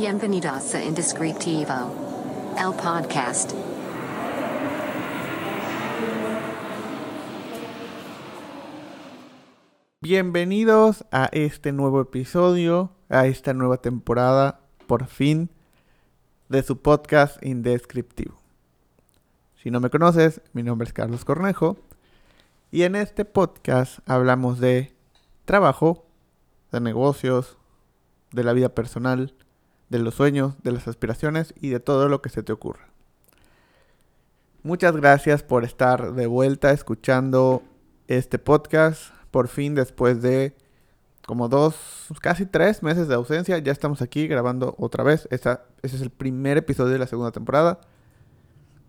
Bienvenidos 0.00 0.74
a 0.74 0.82
Indescriptivo, 0.82 1.74
el 2.58 2.72
podcast. 2.72 3.52
Bienvenidos 10.00 11.04
a 11.12 11.28
este 11.32 11.72
nuevo 11.72 12.00
episodio, 12.00 12.92
a 13.10 13.26
esta 13.26 13.52
nueva 13.52 13.76
temporada, 13.76 14.62
por 14.86 15.04
fin, 15.04 15.50
de 16.48 16.62
su 16.62 16.80
podcast 16.80 17.36
Indescriptivo. 17.44 18.40
Si 19.62 19.70
no 19.70 19.80
me 19.80 19.90
conoces, 19.90 20.40
mi 20.54 20.62
nombre 20.62 20.86
es 20.86 20.94
Carlos 20.94 21.26
Cornejo 21.26 21.76
y 22.70 22.84
en 22.84 22.96
este 22.96 23.26
podcast 23.26 23.98
hablamos 24.08 24.60
de 24.60 24.94
trabajo, 25.44 26.06
de 26.72 26.80
negocios, 26.80 27.58
de 28.32 28.44
la 28.44 28.54
vida 28.54 28.70
personal, 28.70 29.34
de 29.90 29.98
los 29.98 30.14
sueños, 30.14 30.54
de 30.62 30.72
las 30.72 30.88
aspiraciones 30.88 31.52
y 31.60 31.68
de 31.68 31.80
todo 31.80 32.08
lo 32.08 32.22
que 32.22 32.30
se 32.30 32.42
te 32.42 32.52
ocurra. 32.52 32.88
Muchas 34.62 34.96
gracias 34.96 35.42
por 35.42 35.64
estar 35.64 36.14
de 36.14 36.26
vuelta 36.26 36.70
escuchando 36.70 37.62
este 38.08 38.38
podcast. 38.38 39.12
Por 39.30 39.48
fin, 39.48 39.74
después 39.74 40.22
de 40.22 40.54
como 41.26 41.48
dos, 41.48 41.76
casi 42.20 42.46
tres 42.46 42.82
meses 42.82 43.08
de 43.08 43.14
ausencia, 43.14 43.58
ya 43.58 43.72
estamos 43.72 44.02
aquí 44.02 44.26
grabando 44.26 44.74
otra 44.78 45.04
vez. 45.04 45.28
ese 45.30 45.58
es 45.82 46.00
el 46.00 46.10
primer 46.10 46.56
episodio 46.56 46.92
de 46.92 46.98
la 46.98 47.06
segunda 47.06 47.30
temporada. 47.30 47.80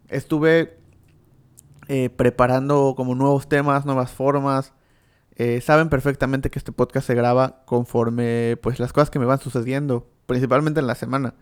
Estuve 0.07 0.77
eh, 1.87 2.09
preparando 2.09 2.93
como 2.95 3.15
nuevos 3.15 3.47
temas, 3.47 3.85
nuevas 3.85 4.11
formas. 4.11 4.73
Eh, 5.35 5.61
saben 5.61 5.89
perfectamente 5.89 6.49
que 6.49 6.59
este 6.59 6.71
podcast 6.71 7.07
se 7.07 7.15
graba 7.15 7.63
conforme 7.65 8.57
pues 8.61 8.79
las 8.79 8.93
cosas 8.93 9.09
que 9.09 9.19
me 9.19 9.25
van 9.25 9.39
sucediendo 9.39 10.07
principalmente 10.31 10.79
en 10.79 10.87
la 10.87 10.95
semana. 10.95 11.33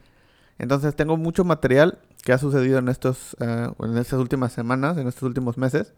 Entonces 0.58 0.96
tengo 0.96 1.16
mucho 1.16 1.46
material 1.46 2.00
que 2.24 2.34
ha 2.34 2.40
sucedido 2.40 2.80
en, 2.80 2.88
estos, 2.88 3.38
eh, 3.40 3.70
en 3.78 3.98
estas 4.00 4.20
últimas 4.20 4.52
semanas, 4.52 4.98
en 4.98 5.08
estos 5.08 5.22
últimos 5.22 5.60
meses, 5.60 5.94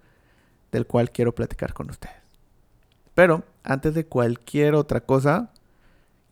del 0.74 0.86
cual 0.86 1.10
quiero 1.10 1.34
platicar 1.34 1.74
con 1.74 1.90
ustedes. 1.90 2.18
Pero 3.16 3.46
antes 3.64 3.94
de 3.94 4.06
cualquier 4.06 4.76
otra 4.76 5.06
cosa, 5.06 5.54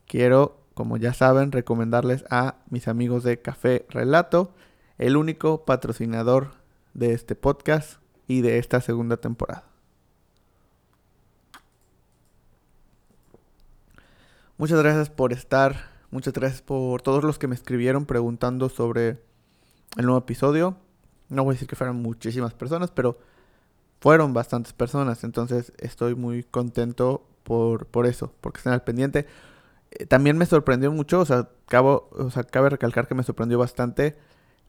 quiero, 0.06 0.60
como 0.74 0.98
ya 0.98 1.14
saben, 1.14 1.54
recomendarles 1.54 2.26
a 2.30 2.56
mis 2.70 2.90
amigos 2.90 3.24
de 3.24 3.42
Café 3.42 3.86
Relato, 3.88 4.54
el 4.98 5.16
único 5.16 5.64
patrocinador 5.64 6.56
de 6.94 7.14
este 7.14 7.36
podcast 7.36 8.02
y 8.28 8.42
de 8.42 8.58
esta 8.58 8.82
segunda 8.82 9.16
temporada. 9.16 9.64
Muchas 14.58 14.80
gracias 14.80 15.10
por 15.10 15.32
estar 15.32 15.99
Muchas 16.12 16.34
gracias 16.34 16.64
por 16.64 17.04
todos 17.04 17.24
los 17.24 17.38
que 17.38 17.48
me 17.48 17.54
escribieron 17.54 18.08
preguntando 18.08 18.70
sobre 18.70 19.22
el 19.96 20.06
nuevo 20.06 20.18
episodio. 20.18 20.76
No 21.30 21.44
voy 21.44 21.52
a 21.52 21.54
decir 21.54 21.68
que 21.68 21.76
fueran 21.76 21.98
muchísimas 21.98 22.56
personas, 22.56 22.90
pero 22.90 23.20
fueron 24.02 24.34
bastantes 24.34 24.74
personas. 24.74 25.24
Entonces 25.24 25.72
estoy 25.78 26.16
muy 26.16 26.44
contento 26.44 27.28
por, 27.44 27.86
por 27.86 28.08
eso, 28.08 28.34
porque 28.42 28.58
están 28.58 28.74
al 28.74 28.84
pendiente. 28.84 29.28
Eh, 29.92 30.08
también 30.08 30.36
me 30.36 30.48
sorprendió 30.48 30.92
mucho, 30.92 31.20
o 31.20 31.26
sea, 31.26 31.50
cabo, 31.68 32.10
o 32.14 32.32
sea, 32.32 32.44
cabe 32.44 32.72
recalcar 32.72 33.08
que 33.08 33.14
me 33.14 33.24
sorprendió 33.24 33.60
bastante 33.60 34.18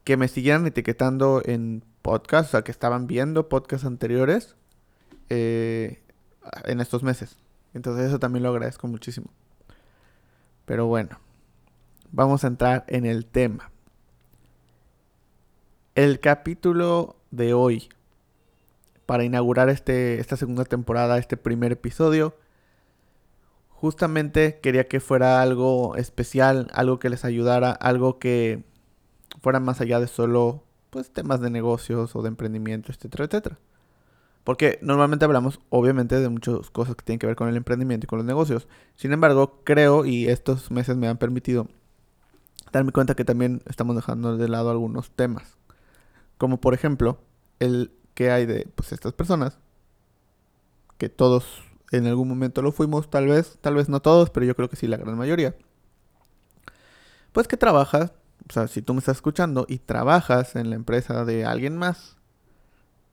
que 0.04 0.16
me 0.18 0.28
siguieran 0.28 0.66
etiquetando 0.66 1.42
en 1.44 1.84
podcast, 2.02 2.48
o 2.48 2.50
sea, 2.52 2.62
que 2.62 2.70
estaban 2.70 3.06
viendo 3.06 3.48
podcasts 3.48 3.86
anteriores 3.86 4.56
eh, 5.30 6.02
en 6.64 6.80
estos 6.80 7.02
meses. 7.02 7.38
Entonces 7.72 8.08
eso 8.08 8.18
también 8.18 8.42
lo 8.42 8.50
agradezco 8.50 8.88
muchísimo. 8.88 9.30
Pero 10.66 10.86
bueno 10.86 11.18
vamos 12.12 12.44
a 12.44 12.48
entrar 12.48 12.84
en 12.88 13.06
el 13.06 13.26
tema. 13.26 13.70
El 15.94 16.20
capítulo 16.20 17.16
de 17.30 17.54
hoy, 17.54 17.88
para 19.06 19.24
inaugurar 19.24 19.68
este, 19.68 20.20
esta 20.20 20.36
segunda 20.36 20.64
temporada, 20.64 21.18
este 21.18 21.36
primer 21.36 21.72
episodio, 21.72 22.36
justamente 23.70 24.60
quería 24.60 24.86
que 24.88 25.00
fuera 25.00 25.42
algo 25.42 25.96
especial, 25.96 26.70
algo 26.74 26.98
que 26.98 27.10
les 27.10 27.24
ayudara, 27.24 27.72
algo 27.72 28.18
que 28.18 28.64
fuera 29.42 29.60
más 29.60 29.80
allá 29.80 30.00
de 30.00 30.06
solo 30.06 30.64
pues 30.90 31.10
temas 31.12 31.40
de 31.40 31.50
negocios 31.50 32.14
o 32.16 32.22
de 32.22 32.28
emprendimiento, 32.28 32.92
etcétera, 32.92 33.24
etcétera. 33.24 33.58
Porque 34.44 34.78
normalmente 34.82 35.24
hablamos, 35.24 35.60
obviamente, 35.68 36.18
de 36.18 36.28
muchas 36.28 36.70
cosas 36.70 36.96
que 36.96 37.04
tienen 37.04 37.18
que 37.18 37.26
ver 37.26 37.36
con 37.36 37.48
el 37.48 37.56
emprendimiento 37.56 38.06
y 38.06 38.08
con 38.08 38.18
los 38.18 38.26
negocios. 38.26 38.68
Sin 38.96 39.12
embargo, 39.12 39.60
creo, 39.64 40.04
y 40.06 40.28
estos 40.28 40.70
meses 40.70 40.96
me 40.96 41.08
han 41.08 41.18
permitido 41.18 41.68
darme 42.72 42.92
cuenta 42.92 43.14
que 43.14 43.24
también 43.24 43.62
estamos 43.66 43.96
dejando 43.96 44.36
de 44.36 44.48
lado 44.48 44.70
algunos 44.70 45.10
temas. 45.10 45.56
Como 46.38 46.60
por 46.60 46.74
ejemplo, 46.74 47.20
el 47.58 47.92
que 48.14 48.30
hay 48.30 48.46
de 48.46 48.68
pues, 48.74 48.92
estas 48.92 49.12
personas, 49.12 49.58
que 50.98 51.08
todos 51.08 51.62
en 51.90 52.06
algún 52.06 52.28
momento 52.28 52.62
lo 52.62 52.72
fuimos, 52.72 53.10
tal 53.10 53.26
vez, 53.26 53.58
tal 53.60 53.74
vez 53.74 53.88
no 53.88 54.00
todos, 54.00 54.30
pero 54.30 54.46
yo 54.46 54.54
creo 54.54 54.68
que 54.68 54.76
sí 54.76 54.86
la 54.86 54.96
gran 54.96 55.16
mayoría. 55.16 55.56
Pues 57.32 57.48
que 57.48 57.56
trabajas, 57.56 58.12
o 58.48 58.52
sea, 58.52 58.68
si 58.68 58.82
tú 58.82 58.94
me 58.94 58.98
estás 59.00 59.18
escuchando 59.18 59.66
y 59.68 59.78
trabajas 59.78 60.56
en 60.56 60.70
la 60.70 60.76
empresa 60.76 61.24
de 61.24 61.44
alguien 61.44 61.76
más, 61.76 62.16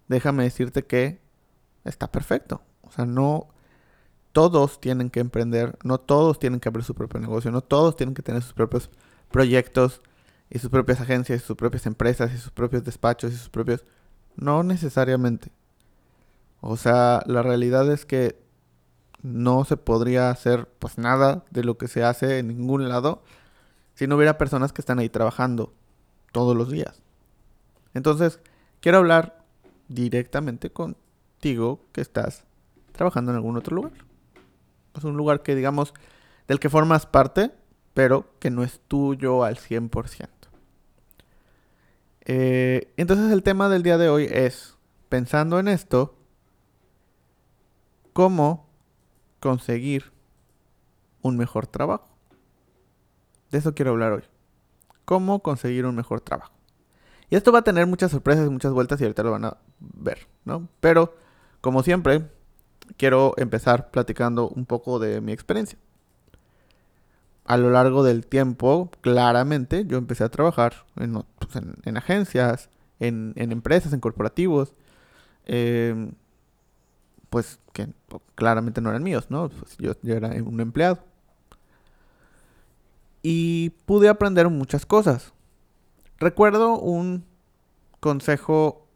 déjame 0.08 0.44
decirte 0.44 0.86
que 0.86 1.22
está 1.84 2.12
perfecto. 2.12 2.62
O 2.82 2.92
sea, 2.92 3.06
no 3.06 3.48
todos 4.32 4.80
tienen 4.80 5.10
que 5.10 5.20
emprender, 5.20 5.78
no 5.84 6.00
todos 6.00 6.40
tienen 6.40 6.60
que 6.60 6.70
abrir 6.70 6.86
su 6.86 6.94
propio 6.94 7.20
negocio, 7.20 7.52
no 7.52 7.62
todos 7.62 7.96
tienen 7.96 8.14
que 8.14 8.22
tener 8.22 8.42
sus 8.42 8.54
propios 8.54 8.90
proyectos 9.30 10.02
y 10.50 10.60
sus 10.60 10.70
propias 10.70 11.02
agencias, 11.02 11.42
y 11.42 11.46
sus 11.46 11.58
propias 11.58 11.86
empresas 11.86 12.34
y 12.34 12.38
sus 12.38 12.52
propios 12.52 12.84
despachos 12.84 13.34
y 13.34 13.38
sus 13.38 13.50
propios... 13.50 13.86
No 14.36 14.62
necesariamente. 14.62 15.52
O 16.62 16.78
sea, 16.78 17.24
la 17.26 17.42
realidad 17.42 17.92
es 17.92 18.06
que 18.06 18.40
no 19.22 19.66
se 19.66 19.78
podría 19.78 20.30
hacer 20.30 20.70
pues 20.80 20.98
nada 20.98 21.44
de 21.50 21.64
lo 21.64 21.78
que 21.78 21.88
se 21.88 22.04
hace 22.04 22.40
en 22.40 22.48
ningún 22.50 22.88
lado 22.88 23.24
si 23.96 24.06
no 24.06 24.16
hubiera 24.16 24.38
personas 24.38 24.74
que 24.74 24.82
están 24.82 25.00
ahí 25.00 25.10
trabajando 25.10 25.74
todos 26.32 26.56
los 26.56 26.70
días. 26.70 27.02
Entonces, 27.96 28.40
quiero 28.80 29.00
hablar 29.00 29.44
directamente 29.88 30.72
contigo 30.72 31.82
que 31.94 32.02
estás 32.02 32.44
trabajando 32.92 33.32
en 33.32 33.38
algún 33.38 33.58
otro 33.58 33.76
lugar. 33.76 33.94
Es 34.96 35.04
un 35.04 35.18
lugar 35.18 35.42
que 35.42 35.56
digamos 35.56 35.94
del 36.48 36.60
que 36.60 36.70
formas 36.70 37.06
parte 37.06 37.52
pero 37.98 38.30
que 38.38 38.52
no 38.52 38.62
es 38.62 38.80
tuyo 38.88 39.44
al 39.44 39.58
100%. 39.58 40.28
Eh, 42.26 42.94
entonces 42.96 43.32
el 43.32 43.42
tema 43.42 43.70
del 43.70 43.82
día 43.82 43.98
de 43.98 44.08
hoy 44.08 44.28
es, 44.30 44.78
pensando 45.10 45.58
en 45.58 45.68
esto, 45.68 46.16
cómo 48.14 48.70
conseguir 49.40 50.12
un 51.24 51.38
mejor 51.38 51.66
trabajo. 51.66 52.08
De 53.50 53.58
eso 53.58 53.74
quiero 53.74 53.90
hablar 53.94 54.12
hoy. 54.12 54.24
Cómo 55.04 55.42
conseguir 55.42 55.88
un 55.88 55.96
mejor 55.96 56.22
trabajo. 56.22 56.54
Y 57.32 57.36
esto 57.36 57.52
va 57.52 57.60
a 57.60 57.64
tener 57.64 57.88
muchas 57.88 58.12
sorpresas 58.12 58.46
y 58.46 58.52
muchas 58.52 58.74
vueltas 58.74 59.02
y 59.02 59.06
ahorita 59.06 59.24
lo 59.24 59.32
van 59.32 59.46
a 59.46 59.58
ver, 59.80 60.28
¿no? 60.46 60.70
Pero, 60.82 61.16
como 61.62 61.82
siempre, 61.82 62.30
quiero 62.96 63.34
empezar 63.38 63.90
platicando 63.90 64.50
un 64.50 64.68
poco 64.68 65.00
de 65.00 65.20
mi 65.20 65.32
experiencia 65.32 65.80
a 67.48 67.58
lo 67.58 67.72
largo 67.72 68.04
del 68.04 68.26
tiempo, 68.26 68.92
claramente, 69.02 69.86
yo 69.86 69.98
empecé 69.98 70.24
a 70.24 70.30
trabajar 70.30 70.86
en, 70.98 71.24
pues, 71.40 71.56
agencias, 71.96 72.70
en, 73.00 73.34
empresas, 73.38 73.94
en 73.94 74.00
corporativos, 74.02 74.74
em, 75.46 76.12
pues 77.30 77.60
que 77.74 77.88
claramente 78.36 78.82
no 78.82 78.90
eran 78.90 79.04
míos, 79.04 79.28
¿no? 79.30 79.50
Pues, 79.50 79.78
yo, 79.78 79.94
yo 80.04 80.16
era 80.16 80.30
un 80.44 80.60
empleado. 80.60 81.00
Y 83.22 83.72
pude 83.86 84.10
aprender 84.10 84.50
muchas 84.50 84.86
cosas. 84.86 85.34
Recuerdo 86.20 86.80
un 86.80 87.26
consejo 88.00 88.88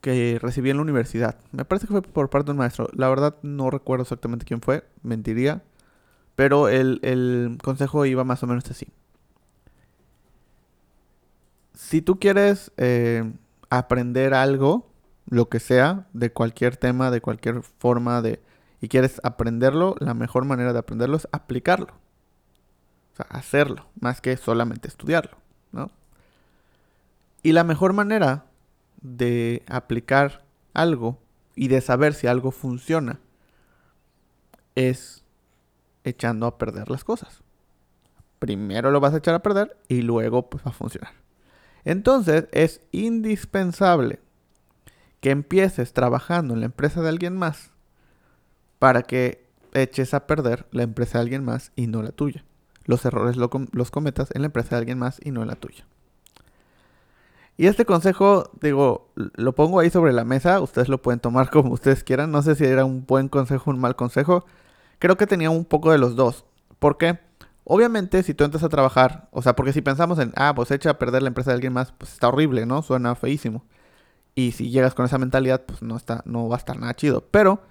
que 0.00 0.38
recibí 0.42 0.70
en 0.70 0.76
la 0.76 0.82
universidad. 0.82 1.38
Me 1.52 1.64
parece 1.64 1.86
que 1.86 1.92
fue 1.92 2.02
por 2.02 2.28
parte 2.28 2.46
de 2.46 2.52
un 2.52 2.58
maestro. 2.58 2.88
La 2.94 3.08
verdad 3.08 3.36
no 3.42 3.70
recuerdo 3.70 4.02
exactamente 4.02 4.44
quién 4.44 4.60
fue, 4.60 4.84
mentiría. 5.02 5.62
Pero 6.36 6.68
el, 6.68 7.58
consejo 7.62 8.06
iba 8.06 8.24
más 8.24 8.42
o 8.42 8.46
menos 8.46 8.70
así. 8.70 8.88
Si 11.74 12.02
tú 12.02 12.18
quieres 12.18 12.72
eh, 12.76 13.32
aprender 13.70 14.34
algo, 14.34 14.90
lo 15.28 15.48
que 15.48 15.60
sea, 15.60 16.06
de 16.12 16.32
cualquier 16.32 16.76
tema, 16.76 17.10
de 17.10 17.20
cualquier 17.20 17.62
forma 17.62 18.22
de... 18.22 18.40
y 18.80 18.88
quieres 18.88 19.20
aprenderlo, 19.24 19.96
la 19.98 20.14
mejor 20.14 20.44
manera 20.44 20.72
de 20.72 20.78
aprenderlo 20.78 21.16
es 21.16 21.28
aplicarlo. 21.32 21.94
O 23.12 23.16
sea, 23.16 23.26
hacerlo, 23.28 23.86
más 24.00 24.20
que 24.20 24.36
solamente 24.36 24.88
estudiarlo, 24.88 25.36
¿no? 25.70 25.90
Y 27.42 27.52
la 27.52 27.64
mejor 27.64 27.92
manera 27.92 28.46
de 29.02 29.62
aplicar 29.66 30.44
algo 30.74 31.18
y 31.54 31.68
de 31.68 31.80
saber 31.80 32.14
si 32.14 32.26
algo 32.26 32.52
funciona 32.52 33.18
es 34.74 35.21
echando 36.04 36.46
a 36.46 36.58
perder 36.58 36.90
las 36.90 37.04
cosas. 37.04 37.42
primero 38.38 38.90
lo 38.90 38.98
vas 38.98 39.14
a 39.14 39.18
echar 39.18 39.36
a 39.36 39.42
perder 39.42 39.76
y 39.86 40.02
luego 40.02 40.50
pues 40.50 40.64
va 40.66 40.70
a 40.70 40.74
funcionar. 40.74 41.12
Entonces 41.84 42.48
es 42.52 42.80
indispensable 42.90 44.20
que 45.20 45.30
empieces 45.30 45.92
trabajando 45.92 46.54
en 46.54 46.60
la 46.60 46.66
empresa 46.66 47.02
de 47.02 47.08
alguien 47.08 47.36
más 47.36 47.70
para 48.80 49.02
que 49.02 49.46
eches 49.74 50.12
a 50.14 50.26
perder 50.26 50.66
la 50.72 50.82
empresa 50.82 51.18
de 51.18 51.22
alguien 51.22 51.44
más 51.44 51.70
y 51.76 51.86
no 51.86 52.02
la 52.02 52.10
tuya. 52.10 52.44
Los 52.84 53.04
errores 53.04 53.36
los 53.36 53.90
cometas 53.92 54.30
en 54.34 54.42
la 54.42 54.46
empresa 54.46 54.70
de 54.70 54.80
alguien 54.80 54.98
más 54.98 55.20
y 55.22 55.30
no 55.30 55.42
en 55.42 55.48
la 55.48 55.54
tuya. 55.54 55.86
Y 57.56 57.66
este 57.66 57.84
consejo, 57.84 58.50
digo, 58.60 59.12
lo 59.14 59.54
pongo 59.54 59.78
ahí 59.78 59.90
sobre 59.90 60.12
la 60.12 60.24
mesa, 60.24 60.60
ustedes 60.60 60.88
lo 60.88 61.00
pueden 61.00 61.20
tomar 61.20 61.50
como 61.52 61.72
ustedes 61.72 62.02
quieran, 62.02 62.30
no 62.30 62.42
sé 62.42 62.54
si 62.54 62.64
era 62.64 62.84
un 62.84 63.06
buen 63.06 63.28
consejo 63.28 63.70
o 63.70 63.74
un 63.74 63.80
mal 63.80 63.94
consejo, 63.94 64.44
creo 65.02 65.16
que 65.16 65.26
tenía 65.26 65.50
un 65.50 65.64
poco 65.64 65.90
de 65.90 65.98
los 65.98 66.14
dos. 66.14 66.44
¿Por 66.78 66.96
qué? 66.96 67.18
Obviamente, 67.64 68.22
si 68.22 68.34
tú 68.34 68.44
entras 68.44 68.62
a 68.62 68.68
trabajar, 68.68 69.28
o 69.32 69.42
sea, 69.42 69.56
porque 69.56 69.72
si 69.72 69.82
pensamos 69.82 70.20
en, 70.20 70.32
ah, 70.36 70.54
pues 70.54 70.70
echa 70.70 70.90
a 70.90 70.98
perder 70.98 71.22
la 71.22 71.28
empresa 71.28 71.50
de 71.50 71.56
alguien 71.56 71.72
más, 71.72 71.90
pues 71.90 72.12
está 72.12 72.28
horrible, 72.28 72.66
¿no? 72.66 72.82
Suena 72.82 73.16
feísimo. 73.16 73.64
Y 74.36 74.52
si 74.52 74.70
llegas 74.70 74.94
con 74.94 75.04
esa 75.04 75.18
mentalidad, 75.18 75.62
pues 75.66 75.82
no, 75.82 75.96
está, 75.96 76.22
no 76.24 76.48
va 76.48 76.54
a 76.54 76.58
estar 76.58 76.78
nada 76.78 76.94
chido. 76.94 77.26
Pero, 77.32 77.62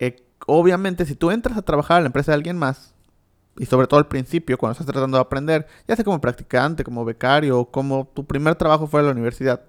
eh, 0.00 0.26
obviamente, 0.48 1.06
si 1.06 1.14
tú 1.14 1.30
entras 1.30 1.56
a 1.56 1.62
trabajar 1.62 1.98
a 1.98 2.00
la 2.00 2.06
empresa 2.06 2.32
de 2.32 2.36
alguien 2.36 2.58
más, 2.58 2.94
y 3.56 3.66
sobre 3.66 3.86
todo 3.86 3.98
al 3.98 4.08
principio, 4.08 4.58
cuando 4.58 4.72
estás 4.72 4.86
tratando 4.88 5.18
de 5.18 5.22
aprender, 5.22 5.68
ya 5.86 5.94
sea 5.94 6.04
como 6.04 6.20
practicante, 6.20 6.82
como 6.82 7.04
becario, 7.04 7.64
como 7.66 8.08
tu 8.12 8.26
primer 8.26 8.56
trabajo 8.56 8.88
fuera 8.88 9.04
de 9.04 9.10
la 9.10 9.12
universidad, 9.12 9.62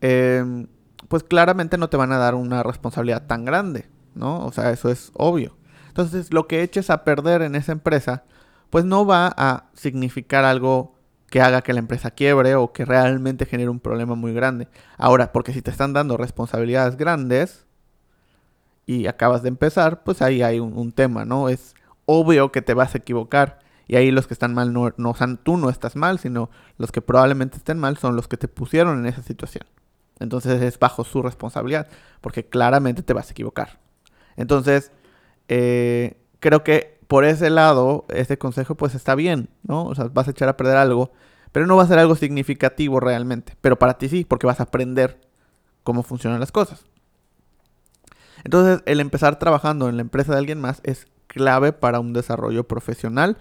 em, 0.00 0.68
pues 1.08 1.22
claramente 1.22 1.76
no 1.76 1.90
te 1.90 1.98
van 1.98 2.12
a 2.12 2.18
dar 2.18 2.34
una 2.34 2.62
responsabilidad 2.62 3.26
tan 3.26 3.44
grande, 3.44 3.90
¿no? 4.14 4.46
O 4.46 4.52
sea, 4.52 4.70
eso 4.70 4.88
es 4.88 5.12
obvio. 5.14 5.59
Entonces, 6.00 6.32
lo 6.32 6.46
que 6.46 6.62
eches 6.62 6.88
a 6.88 7.04
perder 7.04 7.42
en 7.42 7.54
esa 7.54 7.72
empresa, 7.72 8.24
pues 8.70 8.86
no 8.86 9.04
va 9.04 9.34
a 9.36 9.64
significar 9.74 10.46
algo 10.46 10.94
que 11.28 11.42
haga 11.42 11.60
que 11.60 11.74
la 11.74 11.80
empresa 11.80 12.10
quiebre 12.10 12.54
o 12.54 12.72
que 12.72 12.86
realmente 12.86 13.44
genere 13.44 13.68
un 13.68 13.80
problema 13.80 14.14
muy 14.14 14.32
grande. 14.32 14.66
Ahora, 14.96 15.30
porque 15.30 15.52
si 15.52 15.60
te 15.60 15.70
están 15.70 15.92
dando 15.92 16.16
responsabilidades 16.16 16.96
grandes 16.96 17.66
y 18.86 19.08
acabas 19.08 19.42
de 19.42 19.48
empezar, 19.48 20.02
pues 20.02 20.22
ahí 20.22 20.40
hay 20.40 20.58
un, 20.58 20.92
tema, 20.92 21.26
¿no? 21.26 21.50
Es 21.50 21.74
obvio 22.06 22.50
que 22.50 22.62
te 22.62 22.72
vas 22.72 22.94
a 22.94 22.98
equivocar. 22.98 23.58
Y 23.86 23.96
ahí 23.96 24.10
los 24.10 24.26
que 24.26 24.32
están 24.32 24.54
mal 24.54 24.72
no, 24.72 24.94
no 24.96 25.14
tú 25.42 25.58
no 25.58 25.68
estás 25.68 25.96
mal, 25.96 26.18
sino 26.18 26.48
los 26.78 26.92
que 26.92 27.02
probablemente 27.02 27.58
estén 27.58 27.78
mal 27.78 27.98
son 27.98 28.16
los 28.16 28.26
que 28.26 28.38
te 28.38 28.48
pusieron 28.48 29.00
en 29.00 29.06
esa 29.06 29.22
situación. 29.22 29.66
Entonces 30.18 30.62
es 30.62 30.78
bajo 30.78 31.04
su 31.04 31.20
responsabilidad, 31.20 31.88
porque 32.22 32.46
claramente 32.46 33.02
te 33.02 33.12
vas 33.12 33.28
a 33.28 33.32
equivocar. 33.32 33.80
Entonces, 34.36 34.92
eh, 35.50 36.16
creo 36.38 36.62
que 36.62 37.00
por 37.08 37.24
ese 37.24 37.50
lado, 37.50 38.06
ese 38.08 38.38
consejo 38.38 38.76
pues 38.76 38.94
está 38.94 39.16
bien, 39.16 39.50
¿no? 39.64 39.84
O 39.84 39.94
sea, 39.96 40.04
vas 40.04 40.28
a 40.28 40.30
echar 40.30 40.48
a 40.48 40.56
perder 40.56 40.76
algo, 40.76 41.10
pero 41.50 41.66
no 41.66 41.76
va 41.76 41.82
a 41.82 41.88
ser 41.88 41.98
algo 41.98 42.14
significativo 42.14 43.00
realmente. 43.00 43.56
Pero 43.60 43.76
para 43.76 43.98
ti 43.98 44.08
sí, 44.08 44.24
porque 44.24 44.46
vas 44.46 44.60
a 44.60 44.62
aprender 44.62 45.20
cómo 45.82 46.04
funcionan 46.04 46.38
las 46.38 46.52
cosas. 46.52 46.84
Entonces, 48.44 48.80
el 48.86 49.00
empezar 49.00 49.40
trabajando 49.40 49.88
en 49.88 49.96
la 49.96 50.02
empresa 50.02 50.32
de 50.32 50.38
alguien 50.38 50.60
más 50.60 50.80
es 50.84 51.08
clave 51.26 51.72
para 51.72 51.98
un 51.98 52.12
desarrollo 52.12 52.68
profesional, 52.68 53.36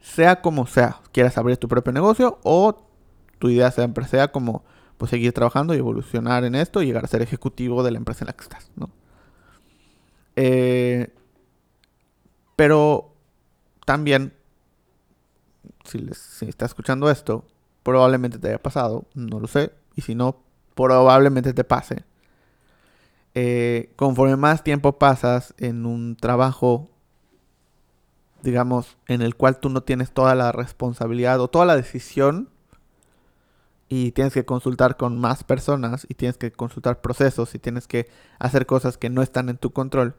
sea 0.00 0.42
como 0.42 0.66
sea. 0.66 1.00
Quieras 1.12 1.38
abrir 1.38 1.56
tu 1.56 1.68
propio 1.68 1.94
negocio 1.94 2.38
o 2.44 2.86
tu 3.38 3.48
idea 3.48 3.70
siempre 3.70 4.06
sea 4.06 4.28
como 4.30 4.62
pues 4.98 5.10
seguir 5.10 5.32
trabajando 5.32 5.74
y 5.74 5.78
evolucionar 5.78 6.44
en 6.44 6.54
esto 6.54 6.82
y 6.82 6.86
llegar 6.86 7.04
a 7.04 7.08
ser 7.08 7.22
ejecutivo 7.22 7.82
de 7.82 7.92
la 7.92 7.98
empresa 7.98 8.24
en 8.24 8.26
la 8.26 8.32
que 8.34 8.42
estás, 8.42 8.70
¿no? 8.76 8.90
Eh, 10.40 11.12
pero 12.54 13.12
también, 13.84 14.32
si, 15.84 15.98
les, 15.98 16.42
estás 16.44 16.70
escuchando 16.70 17.10
esto, 17.10 17.44
probablemente 17.82 18.38
te 18.38 18.46
haya 18.46 18.62
pasado, 18.62 19.04
no 19.14 19.40
lo 19.40 19.48
sé, 19.48 19.72
y 19.96 20.02
si 20.02 20.14
no, 20.14 20.36
probablemente 20.76 21.52
te 21.54 21.64
pase. 21.64 22.04
Eh, 23.34 23.92
conforme 23.96 24.36
más 24.36 24.62
tiempo 24.62 24.96
pasas 24.96 25.54
en 25.58 25.84
un 25.84 26.14
trabajo, 26.14 26.88
digamos, 28.44 28.96
en 29.08 29.22
el 29.22 29.34
cual 29.34 29.58
tú 29.58 29.70
no 29.70 29.82
tienes 29.82 30.12
toda 30.12 30.36
la 30.36 30.52
responsabilidad 30.52 31.40
o 31.40 31.48
toda 31.48 31.66
la 31.66 31.74
decisión, 31.74 32.48
y 33.88 34.12
tienes 34.12 34.34
que 34.34 34.44
consultar 34.44 34.96
con 34.96 35.18
más 35.18 35.42
personas, 35.42 36.06
y 36.08 36.14
tienes 36.14 36.38
que 36.38 36.52
consultar 36.52 37.00
procesos, 37.00 37.56
y 37.56 37.58
tienes 37.58 37.88
que 37.88 38.08
hacer 38.38 38.66
cosas 38.66 38.98
que 38.98 39.10
no 39.10 39.20
están 39.20 39.48
en 39.48 39.58
tu 39.58 39.72
control, 39.72 40.14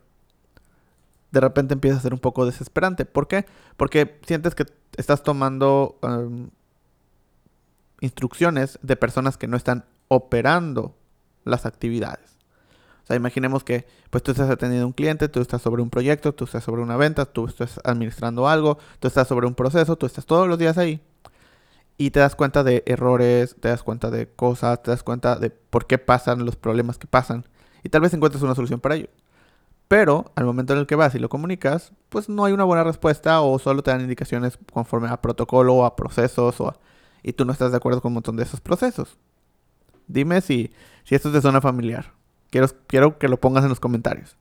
de 1.31 1.39
repente 1.39 1.73
empieza 1.73 1.97
a 1.97 2.01
ser 2.01 2.13
un 2.13 2.19
poco 2.19 2.45
desesperante. 2.45 3.05
¿Por 3.05 3.27
qué? 3.27 3.45
Porque 3.77 4.19
sientes 4.25 4.55
que 4.55 4.65
estás 4.97 5.23
tomando 5.23 5.99
em, 6.01 6.49
instrucciones 8.01 8.79
de 8.81 8.95
personas 8.95 9.37
que 9.37 9.47
no 9.47 9.57
están 9.57 9.85
operando 10.07 10.95
las 11.43 11.65
actividades. 11.65 12.37
O 13.03 13.07
sea, 13.07 13.15
imaginemos 13.15 13.63
que 13.63 13.87
pues 14.09 14.23
tú 14.23 14.31
estás 14.31 14.49
atendiendo 14.49 14.83
a 14.83 14.87
un 14.87 14.93
cliente, 14.93 15.29
tú 15.29 15.41
estás 15.41 15.61
sobre 15.61 15.81
un 15.81 15.89
proyecto, 15.89 16.33
tú 16.33 16.45
estás 16.45 16.63
sobre 16.63 16.81
una 16.81 16.97
venta, 16.97 17.25
tú 17.25 17.47
estás 17.47 17.79
administrando 17.83 18.47
algo, 18.47 18.77
tú 18.99 19.07
estás 19.07 19.27
sobre 19.27 19.47
un 19.47 19.55
proceso, 19.55 19.95
tú 19.95 20.05
estás 20.05 20.25
todos 20.25 20.47
los 20.47 20.57
días 20.57 20.77
ahí. 20.77 21.01
Y 21.97 22.11
te 22.11 22.19
das 22.19 22.35
cuenta 22.35 22.63
de 22.63 22.83
errores, 22.85 23.55
te 23.59 23.67
das 23.67 23.83
cuenta 23.83 24.09
de 24.09 24.27
cosas, 24.29 24.81
te 24.81 24.91
das 24.91 25.03
cuenta 25.03 25.37
de 25.37 25.49
por 25.49 25.85
qué 25.85 25.97
pasan 25.97 26.45
los 26.45 26.55
problemas 26.55 26.97
que 26.97 27.07
pasan. 27.07 27.45
Y 27.83 27.89
tal 27.89 28.01
vez 28.01 28.13
encuentres 28.13 28.43
una 28.43 28.55
solución 28.55 28.79
para 28.79 28.95
ello. 28.95 29.09
Pero 29.89 30.31
al 30.35 30.45
momento 30.45 30.73
en 30.73 30.79
el 30.79 30.85
que 30.85 30.95
vas 30.95 31.15
y 31.15 31.19
lo 31.19 31.29
comunicas, 31.29 31.93
pues 32.09 32.29
no 32.29 32.45
hay 32.45 32.53
una 32.53 32.63
buena 32.63 32.83
respuesta 32.83 33.41
o 33.41 33.57
solo 33.57 33.81
te 33.81 33.89
dan 33.89 34.01
indicaciones 34.01 34.59
conforme 34.71 35.09
a 35.09 35.19
protocolo 35.19 35.73
o 35.73 35.83
a 35.83 35.95
procesos 35.95 36.61
o 36.61 36.75
y 37.23 37.33
tú 37.33 37.43
no 37.43 37.51
estás 37.51 37.71
de 37.71 37.77
acuerdo 37.77 37.99
con 37.99 38.11
un 38.11 38.13
montón 38.15 38.35
de 38.37 38.43
esos 38.43 38.61
procesos. 38.61 39.17
Dime 40.07 40.41
si, 40.41 40.71
si 41.05 41.15
esto 41.15 41.31
te 41.31 41.41
suena 41.41 41.59
familiar. 41.59 42.13
Quiero, 42.51 42.67
quiero 42.85 43.17
que 43.17 43.27
lo 43.27 43.41
pongas 43.41 43.63
en 43.63 43.69
los 43.69 43.79
comentarios. 43.79 44.37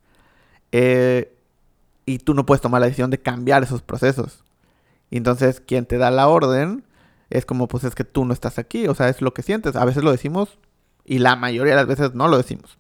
Eh, 0.71 1.35
y 2.05 2.19
tú 2.19 2.35
no 2.35 2.45
puedes 2.45 2.61
tomar 2.61 2.83
la 2.83 2.87
decisión 2.87 3.11
de 3.11 3.19
cambiar 3.19 3.63
esos 3.63 3.81
procesos. 3.81 4.45
Y 5.11 5.17
entonces 5.17 5.61
quien 5.61 5.87
te 5.87 5.97
da 5.97 6.11
la 6.11 6.29
orden 6.29 6.85
es 7.31 7.47
como 7.47 7.69
pues 7.69 7.85
es 7.85 7.95
que 7.95 8.05
tú 8.05 8.27
no 8.27 8.35
estás 8.35 8.59
aquí, 8.59 8.87
o 8.87 8.95
sea, 8.95 9.09
es 9.09 9.23
lo 9.23 9.33
que 9.33 9.43
sientes. 9.43 9.77
A 9.77 9.87
veces 9.87 10.05
lo 10.05 10.13
decimos 10.13 10.59
y 11.07 11.21
la 11.21 11.37
mayoría 11.37 11.73
de 11.73 11.81
las 11.81 11.89
veces 11.89 12.15
no 12.15 12.29
lo 12.29 12.37
decimos 12.37 12.77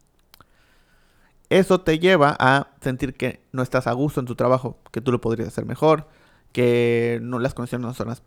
eso 1.51 1.81
te 1.81 1.99
lleva 1.99 2.37
a 2.39 2.69
sentir 2.81 3.15
que 3.15 3.43
no 3.53 3.63
estás 3.63 3.87
a 3.87 3.93
gusto 3.93 4.21
en 4.21 4.27
tu 4.27 4.35
trabajo, 4.35 4.79
que 4.93 5.01
tú 5.01 5.13
lo 5.13 5.21
podrías 5.21 5.49
hacer 5.49 5.65
mejor, 5.65 6.09
que 6.53 7.19
no 7.23 7.39
las 7.39 7.55
condiciones 7.55 7.87
no 7.87 7.95
son 7.95 8.09
las 8.09 8.23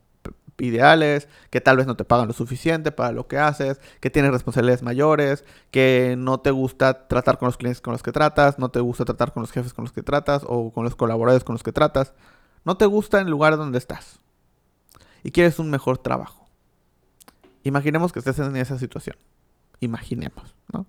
ideales, 0.59 1.27
que 1.49 1.61
tal 1.61 1.77
vez 1.77 1.87
no 1.87 1.95
te 1.95 2.03
pagan 2.03 2.27
lo 2.27 2.33
suficiente 2.33 2.91
para 2.91 3.11
lo 3.11 3.27
que 3.27 3.37
haces, 3.37 3.79
que 3.99 4.09
tienes 4.09 4.31
responsabilidades 4.31 4.83
mayores, 4.83 5.43
que 5.71 6.15
no 6.17 6.39
te 6.39 6.51
gusta 6.51 7.07
tratar 7.07 7.37
con 7.37 7.47
los 7.47 7.57
clientes 7.57 7.81
con 7.81 7.93
los 7.93 8.03
que 8.03 8.11
tratas, 8.11 8.59
no 8.59 8.69
te 8.69 8.79
gusta 8.79 9.05
tratar 9.05 9.33
con 9.33 9.41
los 9.41 9.51
jefes 9.51 9.73
con 9.73 9.85
los 9.85 9.91
que 9.91 10.03
tratas 10.03 10.43
o 10.45 10.71
con 10.71 10.83
los 10.83 10.95
colaboradores 10.95 11.43
con 11.43 11.53
los 11.53 11.63
que 11.63 11.71
tratas. 11.71 12.13
No 12.63 12.77
te 12.77 12.85
gusta 12.85 13.19
el 13.19 13.27
lugar 13.27 13.57
donde 13.57 13.77
estás 13.77 14.19
y 15.23 15.31
quieres 15.31 15.59
un 15.59 15.69
mejor 15.69 15.97
trabajo. 15.97 16.47
Imaginemos 17.63 18.11
que 18.11 18.19
estés 18.19 18.39
en 18.39 18.55
esa 18.55 18.77
situación. 18.77 19.15
Imaginemos, 19.79 20.55
¿no? 20.71 20.85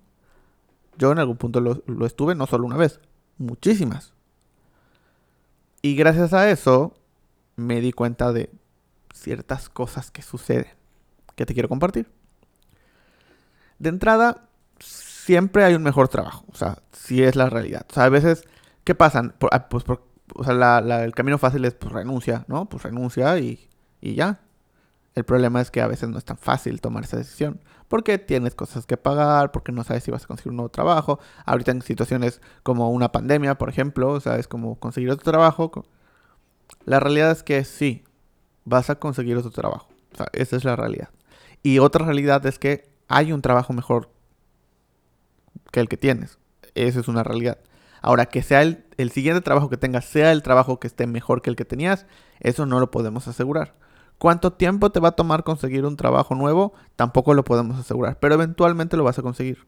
Yo 0.97 1.11
en 1.11 1.19
algún 1.19 1.37
punto 1.37 1.59
lo, 1.59 2.05
estuve, 2.05 2.35
no 2.35 2.47
solo 2.47 2.65
una 2.65 2.77
vez, 2.77 2.99
muchísimas. 3.37 4.13
Y 5.81 5.95
gracias 5.95 6.33
a 6.33 6.49
eso 6.49 6.95
me 7.55 7.81
di 7.81 7.91
cuenta 7.91 8.31
de 8.31 8.51
ciertas 9.13 9.69
cosas 9.69 10.11
que 10.11 10.21
suceden, 10.21 10.71
que 11.35 11.45
te 11.45 11.53
quiero 11.53 11.69
compartir. 11.69 12.09
De 13.79 13.89
entrada, 13.89 14.49
siempre 14.79 15.63
hay 15.63 15.75
un 15.75 15.83
mejor 15.83 16.07
trabajo, 16.07 16.45
o 16.51 16.55
sea, 16.55 16.83
si 16.91 17.23
es 17.23 17.35
la 17.35 17.49
realidad. 17.49 17.85
O 17.89 17.93
sea, 17.93 18.05
a 18.05 18.09
veces, 18.09 18.45
¿qué 18.83 18.95
pasa? 18.95 19.33
Ah, 19.51 19.67
pues 19.67 19.83
o 20.35 20.43
sea, 20.43 20.79
el 21.03 21.13
camino 21.13 21.37
fácil 21.37 21.65
es 21.65 21.73
pues 21.73 21.91
renuncia, 21.91 22.45
¿no? 22.47 22.65
Pues 22.65 22.83
renuncia 22.83 23.37
y, 23.39 23.69
y 24.01 24.15
ya. 24.15 24.39
El 25.15 25.25
problema 25.25 25.61
es 25.61 25.69
que 25.69 25.81
a 25.81 25.87
veces 25.87 26.09
no 26.09 26.17
es 26.17 26.25
tan 26.25 26.37
fácil 26.37 26.81
tomar 26.81 27.03
esa 27.03 27.17
decisión 27.17 27.59
porque 27.87 28.17
tienes 28.17 28.55
cosas 28.55 28.87
que 28.87 28.97
pagar, 28.97 29.51
porque 29.51 29.71
no 29.71 29.83
sabes 29.83 30.03
si 30.03 30.09
vas 30.09 30.23
a 30.23 30.27
conseguir 30.27 30.49
un 30.49 30.57
nuevo 30.57 30.69
trabajo. 30.69 31.19
Ahorita 31.45 31.71
en 31.71 31.83
situaciones 31.83 32.41
como 32.63 32.89
una 32.89 33.11
pandemia, 33.11 33.55
por 33.59 33.69
ejemplo, 33.69 34.09
o 34.09 34.19
sea, 34.19 34.37
es 34.37 34.47
como 34.47 34.79
conseguir 34.79 35.11
otro 35.11 35.31
trabajo. 35.31 35.85
La 36.85 36.99
realidad 36.99 37.29
es 37.29 37.43
que 37.43 37.63
sí, 37.63 38.03
vas 38.65 38.89
a 38.89 38.95
conseguir 38.95 39.37
otro 39.37 39.51
trabajo. 39.51 39.89
O 40.13 40.17
sea, 40.17 40.27
esa 40.33 40.55
es 40.55 40.63
la 40.63 40.75
realidad. 40.75 41.09
Y 41.61 41.77
otra 41.77 42.05
realidad 42.05 42.43
es 42.47 42.57
que 42.57 42.89
hay 43.07 43.31
un 43.31 43.43
trabajo 43.43 43.73
mejor 43.73 44.09
que 45.71 45.79
el 45.79 45.87
que 45.87 45.97
tienes. 45.97 46.39
Esa 46.73 46.99
es 46.99 47.07
una 47.07 47.23
realidad. 47.23 47.59
Ahora, 48.01 48.25
que 48.25 48.41
sea 48.41 48.63
el, 48.63 48.85
el 48.97 49.11
siguiente 49.11 49.41
trabajo 49.41 49.69
que 49.69 49.77
tengas, 49.77 50.05
sea 50.05 50.31
el 50.31 50.41
trabajo 50.41 50.79
que 50.79 50.87
esté 50.87 51.05
mejor 51.05 51.41
que 51.43 51.51
el 51.51 51.55
que 51.55 51.63
tenías, 51.63 52.07
eso 52.39 52.65
no 52.65 52.79
lo 52.79 52.91
podemos 52.91 53.27
asegurar. 53.27 53.75
¿Cuánto 54.17 54.53
tiempo 54.53 54.91
te 54.91 54.99
va 54.99 55.09
a 55.09 55.15
tomar 55.15 55.43
conseguir 55.43 55.85
un 55.85 55.97
trabajo 55.97 56.35
nuevo? 56.35 56.73
Tampoco 56.95 57.33
lo 57.33 57.43
podemos 57.43 57.77
asegurar, 57.77 58.19
pero 58.19 58.35
eventualmente 58.35 58.97
lo 58.97 59.03
vas 59.03 59.19
a 59.19 59.21
conseguir. 59.21 59.67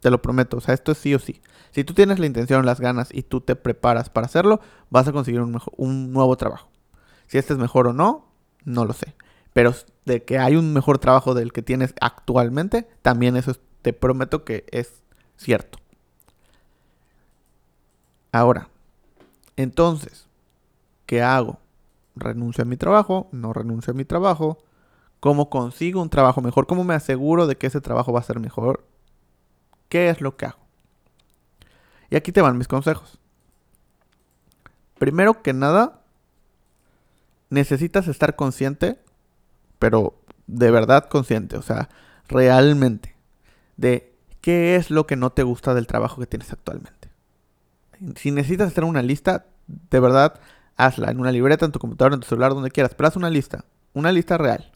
Te 0.00 0.10
lo 0.10 0.20
prometo, 0.20 0.58
o 0.58 0.60
sea, 0.60 0.74
esto 0.74 0.92
es 0.92 0.98
sí 0.98 1.14
o 1.14 1.18
sí. 1.18 1.40
Si 1.70 1.82
tú 1.82 1.94
tienes 1.94 2.18
la 2.18 2.26
intención, 2.26 2.66
las 2.66 2.80
ganas 2.80 3.08
y 3.10 3.22
tú 3.22 3.40
te 3.40 3.56
preparas 3.56 4.10
para 4.10 4.26
hacerlo, 4.26 4.60
vas 4.90 5.08
a 5.08 5.12
conseguir 5.12 5.40
un, 5.40 6.12
nuevo 6.12 6.36
trabajo. 6.36 6.68
Si 7.26 7.38
este 7.38 7.54
es 7.54 7.58
mejor 7.58 7.88
o 7.88 7.92
no, 7.92 8.28
No 8.64 8.84
lo 8.84 8.92
sé. 8.92 9.14
Pero 9.54 9.74
de 10.04 10.24
que 10.24 10.38
hay 10.38 10.56
un 10.56 10.72
mejor 10.72 10.98
trabajo 10.98 11.32
del 11.34 11.52
que 11.52 11.62
tienes 11.62 11.94
actualmente, 12.00 12.88
también 13.02 13.36
eso 13.36 13.54
te 13.82 13.92
prometo 13.92 14.44
que 14.44 14.66
es 14.70 15.02
cierto. 15.36 15.78
Ahora, 18.32 18.68
entonces, 19.56 20.26
¿qué 21.06 21.22
hago? 21.22 21.60
¿Renuncio 22.16 22.62
a 22.62 22.64
mi 22.64 22.76
trabajo? 22.76 23.28
¿No 23.32 23.52
renuncio 23.52 23.92
a 23.92 23.96
mi 23.96 24.04
trabajo? 24.04 24.58
¿Cómo 25.20 25.50
consigo 25.50 26.02
un 26.02 26.10
trabajo 26.10 26.42
mejor? 26.42 26.66
¿Cómo 26.66 26.84
me 26.84 26.94
aseguro 26.94 27.46
de 27.46 27.56
que 27.56 27.66
ese 27.66 27.80
trabajo 27.80 28.12
va 28.12 28.20
a 28.20 28.24
ser 28.24 28.40
mejor? 28.40 28.86
¿Qué 29.88 30.10
es 30.10 30.20
lo 30.20 30.36
que 30.36 30.46
hago? 30.46 30.58
Y 32.10 32.16
aquí 32.16 32.30
te 32.30 32.42
van 32.42 32.58
mis 32.58 32.68
consejos. 32.68 33.18
Primero 34.98 35.42
que 35.42 35.52
nada, 35.52 36.02
necesitas 37.50 38.08
estar 38.08 38.36
consciente, 38.36 38.98
pero 39.78 40.14
de 40.46 40.70
verdad 40.70 41.08
consciente, 41.08 41.56
o 41.56 41.62
sea, 41.62 41.88
realmente, 42.28 43.16
de 43.76 44.14
qué 44.40 44.76
es 44.76 44.90
lo 44.90 45.06
que 45.06 45.16
no 45.16 45.30
te 45.30 45.42
gusta 45.42 45.74
del 45.74 45.86
trabajo 45.86 46.20
que 46.20 46.26
tienes 46.26 46.52
actualmente. 46.52 47.08
Si 48.16 48.30
necesitas 48.30 48.68
hacer 48.68 48.84
una 48.84 49.02
lista, 49.02 49.46
de 49.66 50.00
verdad, 50.00 50.40
hazla 50.76 51.10
en 51.10 51.20
una 51.20 51.32
libreta, 51.32 51.64
en 51.66 51.72
tu 51.72 51.78
computadora, 51.78 52.14
en 52.14 52.20
tu 52.20 52.28
celular, 52.28 52.54
donde 52.54 52.70
quieras, 52.70 52.94
pero 52.94 53.08
haz 53.08 53.16
una 53.16 53.30
lista, 53.30 53.64
una 53.92 54.12
lista 54.12 54.38
real. 54.38 54.72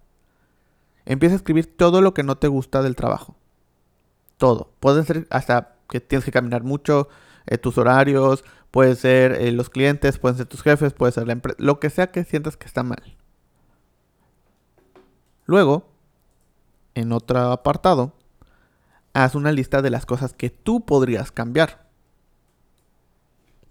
Empieza 1.05 1.35
a 1.35 1.37
escribir 1.37 1.76
todo 1.76 2.02
lo 2.02 2.14
que 2.14 2.23
no 2.23 2.37
te 2.37 2.49
gusta 2.49 2.83
del 2.83 2.97
trabajo. 2.97 3.37
Todo. 4.37 4.73
Puede 4.78 5.05
ser 5.05 5.26
hasta 5.31 5.76
que 5.88 6.00
tienes 6.00 6.25
que 6.25 6.33
caminar 6.33 6.62
mucho, 6.62 7.09
eh, 7.47 7.59
tus 7.59 7.78
horarios, 7.78 8.45
puede 8.71 8.95
ser 8.95 9.33
eh, 9.33 9.50
los 9.52 9.71
clientes, 9.71 10.19
pueden 10.19 10.37
ser 10.37 10.47
tus 10.47 10.62
jefes, 10.62 10.93
puede 10.93 11.12
ser 11.12 11.26
la 11.26 11.33
empresa, 11.33 11.57
lo 11.59 11.81
que 11.81 11.90
sea 11.90 12.11
que 12.11 12.25
sientas 12.25 12.57
que 12.57 12.67
está 12.67 12.83
mal. 12.83 13.17
Luego, 15.47 15.88
en 16.95 17.12
otro 17.12 17.38
apartado, 17.52 18.12
haz 19.14 19.35
una 19.35 19.50
lista 19.50 19.81
de 19.81 19.90
las 19.90 20.05
cosas 20.05 20.35
que 20.35 20.50
tú 20.50 20.85
podrías 20.85 21.33
cambiar. 21.33 21.88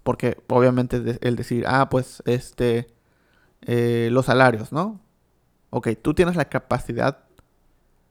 Porque 0.08 0.42
obviamente 0.48 1.18
el 1.20 1.36
decir, 1.36 1.66
ah, 1.66 1.90
pues 1.90 2.22
este, 2.24 2.88
eh, 3.60 4.08
los 4.10 4.24
salarios, 4.24 4.72
¿no? 4.72 5.02
Ok, 5.68 5.88
tú 6.00 6.14
tienes 6.14 6.34
la 6.34 6.46
capacidad 6.46 7.24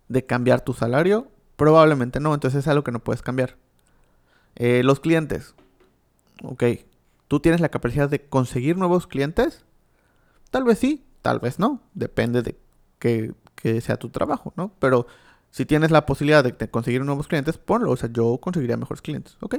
de 0.07 0.23
cambiar 0.23 0.61
tu 0.61 0.73
salario, 0.73 1.31
probablemente 1.55 2.19
no, 2.19 2.35
entonces 2.35 2.59
es 2.59 2.67
algo 2.67 2.83
que 2.83 2.91
no 2.91 3.03
puedes 3.03 3.23
cambiar. 3.23 3.57
Eh, 4.57 4.83
los 4.83 4.99
clientes, 4.99 5.55
ok, 6.43 6.65
¿tú 7.27 7.39
tienes 7.39 7.61
la 7.61 7.69
capacidad 7.69 8.07
de 8.07 8.23
conseguir 8.23 8.77
nuevos 8.77 9.07
clientes? 9.07 9.65
Tal 10.51 10.65
vez 10.65 10.77
sí, 10.77 11.03
tal 11.23 11.39
vez 11.39 11.57
no, 11.57 11.81
depende 11.95 12.43
de 12.43 12.59
que, 12.99 13.33
sea 13.81 13.97
tu 13.97 14.09
trabajo, 14.09 14.53
¿no? 14.55 14.71
Pero 14.77 15.07
si 15.49 15.65
tienes 15.65 15.89
la 15.89 16.05
posibilidad 16.05 16.43
de, 16.43 16.69
conseguir 16.69 17.03
nuevos 17.03 17.27
clientes, 17.27 17.57
ponlo, 17.57 17.89
o 17.89 17.97
sea, 17.97 18.11
yo 18.13 18.37
conseguiría 18.37 18.77
mejores 18.77 19.01
clientes, 19.01 19.35
¿ok? 19.41 19.55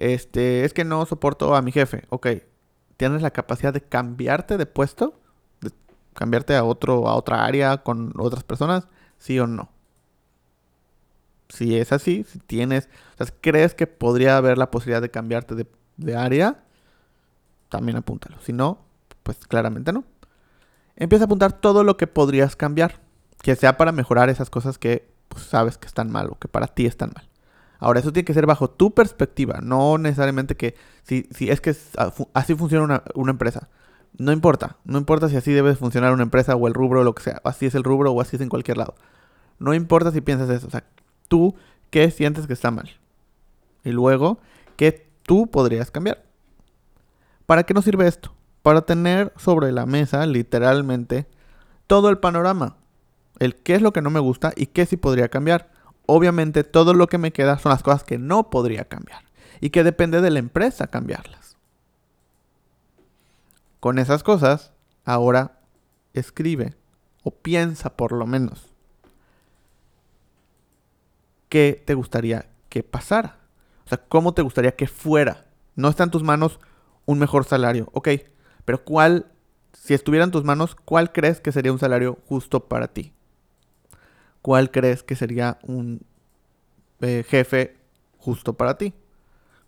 Este, 0.00 0.64
es 0.64 0.72
que 0.72 0.82
no 0.82 1.04
soporto 1.04 1.54
a 1.54 1.62
mi 1.62 1.72
jefe, 1.72 2.04
ok. 2.08 2.28
¿Tienes 2.96 3.20
la 3.20 3.30
capacidad 3.32 3.72
de 3.72 3.82
cambiarte 3.82 4.56
de 4.56 4.64
puesto? 4.64 5.20
Cambiarte 6.14 6.56
a 6.56 6.64
otro, 6.64 7.06
a 7.06 7.14
otra 7.14 7.44
área 7.44 7.82
con 7.82 8.14
otras 8.18 8.42
personas, 8.42 8.88
sí 9.18 9.38
o 9.38 9.46
no. 9.46 9.68
Si 11.50 11.76
es 11.76 11.92
así, 11.92 12.24
si 12.24 12.38
tienes, 12.38 12.88
o 13.18 13.24
sea, 13.24 13.34
crees 13.42 13.74
que 13.74 13.86
podría 13.86 14.38
haber 14.38 14.56
la 14.56 14.70
posibilidad 14.70 15.02
de 15.02 15.10
cambiarte 15.10 15.54
de, 15.54 16.16
área, 16.16 16.64
también 17.68 17.98
apúntalo. 17.98 18.40
Si 18.40 18.54
no, 18.54 18.78
pues 19.22 19.36
claramente 19.46 19.92
no. 19.92 20.04
Empieza 20.96 21.24
a 21.24 21.26
apuntar 21.26 21.52
todo 21.52 21.84
lo 21.84 21.98
que 21.98 22.06
podrías 22.06 22.56
cambiar, 22.56 23.00
que 23.42 23.54
sea 23.54 23.76
para 23.76 23.92
mejorar 23.92 24.30
esas 24.30 24.48
cosas 24.48 24.78
que 24.78 25.10
pues, 25.28 25.44
sabes 25.44 25.76
que 25.76 25.86
están 25.86 26.10
mal 26.10 26.30
o 26.30 26.38
que 26.38 26.48
para 26.48 26.68
ti 26.68 26.86
están 26.86 27.12
mal. 27.14 27.29
Ahora, 27.80 28.00
eso 28.00 28.12
tiene 28.12 28.24
que 28.24 28.34
ser 28.34 28.46
bajo 28.46 28.70
tu 28.70 28.94
perspectiva, 28.94 29.60
no 29.62 29.98
necesariamente 29.98 30.54
que 30.54 30.74
si, 31.02 31.26
si 31.30 31.50
es 31.50 31.60
que 31.60 31.74
así 32.34 32.54
funciona 32.54 32.84
una, 32.84 33.02
una, 33.14 33.32
empresa. 33.32 33.68
No 34.18 34.32
importa, 34.32 34.76
no 34.84 34.98
importa 34.98 35.28
si 35.28 35.36
así 35.36 35.52
debe 35.52 35.74
funcionar 35.74 36.12
una 36.12 36.22
empresa 36.22 36.54
o 36.54 36.68
el 36.68 36.74
rubro 36.74 37.00
o 37.00 37.04
lo 37.04 37.14
que 37.14 37.22
sea, 37.22 37.40
así 37.42 37.66
es 37.66 37.74
el 37.74 37.84
rubro 37.84 38.12
o 38.12 38.20
así 38.20 38.36
es 38.36 38.42
en 38.42 38.50
cualquier 38.50 38.76
lado. 38.76 38.94
No 39.58 39.74
importa 39.74 40.12
si 40.12 40.20
piensas 40.20 40.50
eso, 40.50 40.66
o 40.66 40.70
sea, 40.70 40.84
tú 41.28 41.54
qué 41.90 42.10
sientes 42.10 42.46
que 42.46 42.52
está 42.52 42.70
mal. 42.70 42.90
Y 43.82 43.90
luego, 43.90 44.38
¿qué 44.76 45.08
tú 45.22 45.46
podrías 45.46 45.90
cambiar? 45.90 46.22
¿Para 47.46 47.64
qué 47.64 47.74
nos 47.74 47.84
sirve 47.84 48.06
esto? 48.06 48.32
Para 48.62 48.82
tener 48.82 49.32
sobre 49.36 49.72
la 49.72 49.86
mesa, 49.86 50.26
literalmente, 50.26 51.26
todo 51.86 52.10
el 52.10 52.18
panorama. 52.18 52.76
El 53.38 53.56
qué 53.56 53.74
es 53.74 53.82
lo 53.82 53.92
que 53.92 54.02
no 54.02 54.10
me 54.10 54.20
gusta 54.20 54.52
y 54.54 54.66
qué 54.66 54.86
sí 54.86 54.96
podría 54.96 55.28
cambiar. 55.28 55.70
Obviamente, 56.12 56.64
todo 56.64 56.92
lo 56.92 57.06
que 57.06 57.18
me 57.18 57.32
queda 57.32 57.56
son 57.60 57.70
las 57.70 57.84
cosas 57.84 58.02
que 58.02 58.18
no 58.18 58.50
podría 58.50 58.86
cambiar. 58.86 59.22
Y 59.60 59.70
que 59.70 59.84
depende 59.84 60.20
de 60.20 60.30
la 60.30 60.40
empresa 60.40 60.88
cambiarlas. 60.88 61.56
Con 63.78 63.96
esas 63.96 64.24
cosas, 64.24 64.72
ahora 65.04 65.60
escribe, 66.12 66.74
o 67.22 67.30
piensa 67.30 67.96
por 67.96 68.10
lo 68.10 68.26
menos, 68.26 68.74
qué 71.48 71.80
te 71.86 71.94
gustaría 71.94 72.50
que 72.68 72.82
pasara. 72.82 73.38
O 73.86 73.88
sea, 73.88 73.98
cómo 73.98 74.34
te 74.34 74.42
gustaría 74.42 74.74
que 74.74 74.88
fuera. 74.88 75.46
No 75.76 75.88
está 75.88 76.02
en 76.02 76.10
tus 76.10 76.24
manos 76.24 76.58
un 77.06 77.20
mejor 77.20 77.44
salario, 77.44 77.88
ok. 77.92 78.08
Pero 78.64 78.82
cuál, 78.82 79.30
si 79.74 79.94
estuviera 79.94 80.24
en 80.24 80.32
tus 80.32 80.42
manos, 80.42 80.74
¿cuál 80.74 81.12
crees 81.12 81.40
que 81.40 81.52
sería 81.52 81.70
un 81.70 81.78
salario 81.78 82.18
justo 82.26 82.66
para 82.66 82.88
ti? 82.88 83.12
¿Cuál 84.42 84.70
crees 84.70 85.02
que 85.02 85.16
sería 85.16 85.58
un 85.62 86.02
eh, 87.00 87.24
jefe 87.28 87.76
justo 88.18 88.54
para 88.54 88.78
ti? 88.78 88.94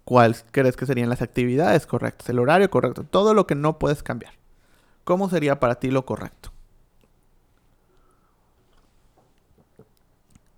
¿Cuál 0.04 0.36
crees 0.50 0.76
que 0.76 0.86
serían 0.86 1.08
las 1.08 1.22
actividades 1.22 1.86
correctas? 1.86 2.28
El 2.28 2.38
horario 2.38 2.70
correcto. 2.70 3.04
Todo 3.04 3.34
lo 3.34 3.46
que 3.46 3.54
no 3.54 3.78
puedes 3.78 4.02
cambiar. 4.02 4.34
¿Cómo 5.04 5.28
sería 5.28 5.60
para 5.60 5.76
ti 5.76 5.90
lo 5.90 6.04
correcto? 6.06 6.52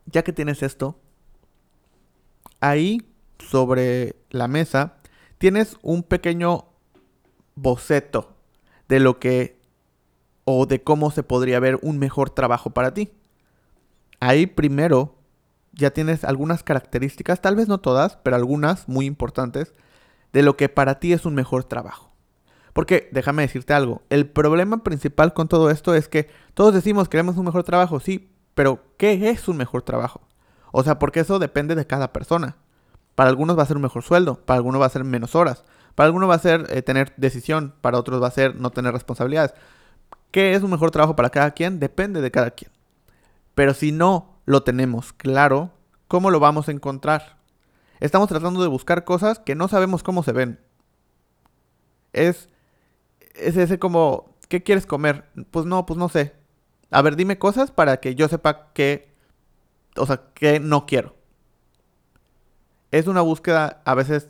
Ya 0.06 0.23
que 0.23 0.33
tienes 0.33 0.62
esto, 0.62 0.97
ahí 2.61 3.02
sobre 3.38 4.16
la 4.30 4.49
mesa 4.49 4.94
tienes 5.38 5.76
un 5.83 6.02
pequeño 6.02 6.66
boceto 7.56 8.35
de 8.88 9.00
lo 9.00 9.18
que 9.18 9.59
o 10.44 10.66
de 10.66 10.83
cómo 10.83 11.11
se 11.11 11.23
podría 11.23 11.59
ver 11.61 11.78
un 11.83 11.99
mejor 11.99 12.30
trabajo 12.30 12.71
para 12.71 12.94
ti. 12.94 13.12
Ahí 14.21 14.47
primero 14.47 15.16
ya 15.73 15.90
tienes 15.90 16.25
algunas 16.25 16.62
características, 16.62 17.40
tal 17.40 17.56
vez 17.56 17.68
no 17.68 17.78
todas, 17.78 18.16
pero 18.16 18.37
algunas 18.37 18.88
muy 18.88 19.06
importantes, 19.06 19.75
de 20.33 20.42
lo 20.42 20.56
que 20.56 20.68
para 20.68 20.99
ti 20.99 21.12
es 21.12 21.26
un 21.26 21.35
mejor 21.35 21.64
trabajo. 21.64 22.12
Porque 22.73 23.09
déjame 23.12 23.42
decirte 23.42 23.73
algo, 23.73 24.02
el 24.11 24.28
problema 24.28 24.83
principal 24.83 25.33
con 25.33 25.49
todo 25.49 25.71
esto 25.71 25.94
es 25.94 26.09
que 26.09 26.28
todos 26.54 26.75
decimos 26.75 27.09
queremos 27.09 27.37
un 27.37 27.44
mejor 27.44 27.62
trabajo, 27.62 28.00
sí, 28.00 28.30
pero 28.54 28.83
¿qué 28.97 29.30
es 29.30 29.49
un 29.49 29.56
mejor 29.56 29.83
trabajo? 29.83 30.23
O 30.73 30.83
sea, 30.83 30.99
porque 30.99 31.21
eso 31.21 31.38
depende 31.38 31.76
de 31.76 31.87
cada 31.87 32.12
persona. 32.12 32.56
Para 33.14 33.30
algunos 33.30 33.56
va 33.56 33.62
a 33.62 33.66
ser 33.66 33.76
un 33.76 33.83
mejor 33.83 34.02
sueldo, 34.02 34.44
para 34.44 34.56
algunos 34.56 34.80
va 34.80 34.87
a 34.87 34.90
ser 34.90 35.04
menos 35.04 35.37
horas, 35.37 35.62
para 35.94 36.06
algunos 36.06 36.28
va 36.28 36.35
a 36.35 36.40
ser 36.40 36.66
eh, 36.71 36.83
tener 36.83 37.12
decisión, 37.16 37.75
para 37.80 37.99
otros 37.99 38.21
va 38.21 38.26
a 38.26 38.33
ser 38.33 38.56
no 38.56 38.71
tener 38.71 38.92
responsabilidades. 38.92 39.54
¿Qué 40.33 40.54
es 40.54 40.64
un 40.64 40.71
mejor 40.73 40.90
trabajo 40.90 41.14
para 41.14 41.30
cada 41.30 41.52
quien? 41.52 41.78
Depende 41.78 42.21
de 42.21 42.33
cada 42.33 42.50
quien. 42.50 42.74
Pero 43.54 43.75
si 43.75 43.92
no 43.92 44.40
lo 44.44 44.62
tenemos 44.62 45.12
claro, 45.12 45.73
¿cómo 46.08 46.30
lo 46.30 46.40
vamos 46.40 46.68
a 46.68 46.73
encontrar? 46.73 47.38
Estamos 48.00 48.28
tratando 48.28 48.62
de 48.62 48.68
buscar 48.68 49.04
cosas 49.04 49.38
que 49.38 49.54
no 49.54 49.68
sabemos 49.68 50.02
cómo 50.02 50.23
se 50.23 50.32
ven. 50.32 50.61
Es, 52.12 52.49
es 53.34 53.56
ese 53.56 53.78
como, 53.78 54.37
¿qué 54.49 54.62
quieres 54.62 54.87
comer? 54.87 55.25
Pues 55.50 55.66
no, 55.66 55.87
pues 55.87 55.99
no 55.99 56.08
sé. 56.08 56.34
A 56.90 57.02
ver, 57.02 57.16
dime 57.16 57.38
cosas 57.38 57.70
para 57.70 57.99
que 57.99 58.14
yo 58.14 58.28
sepa 58.28 58.73
qué 58.73 59.14
o 59.96 60.06
sea, 60.06 60.23
que 60.34 60.61
no 60.61 60.87
quiero. 60.87 61.14
Es 62.90 63.06
una 63.06 63.20
búsqueda 63.20 63.82
a 63.84 63.94
veces 63.94 64.28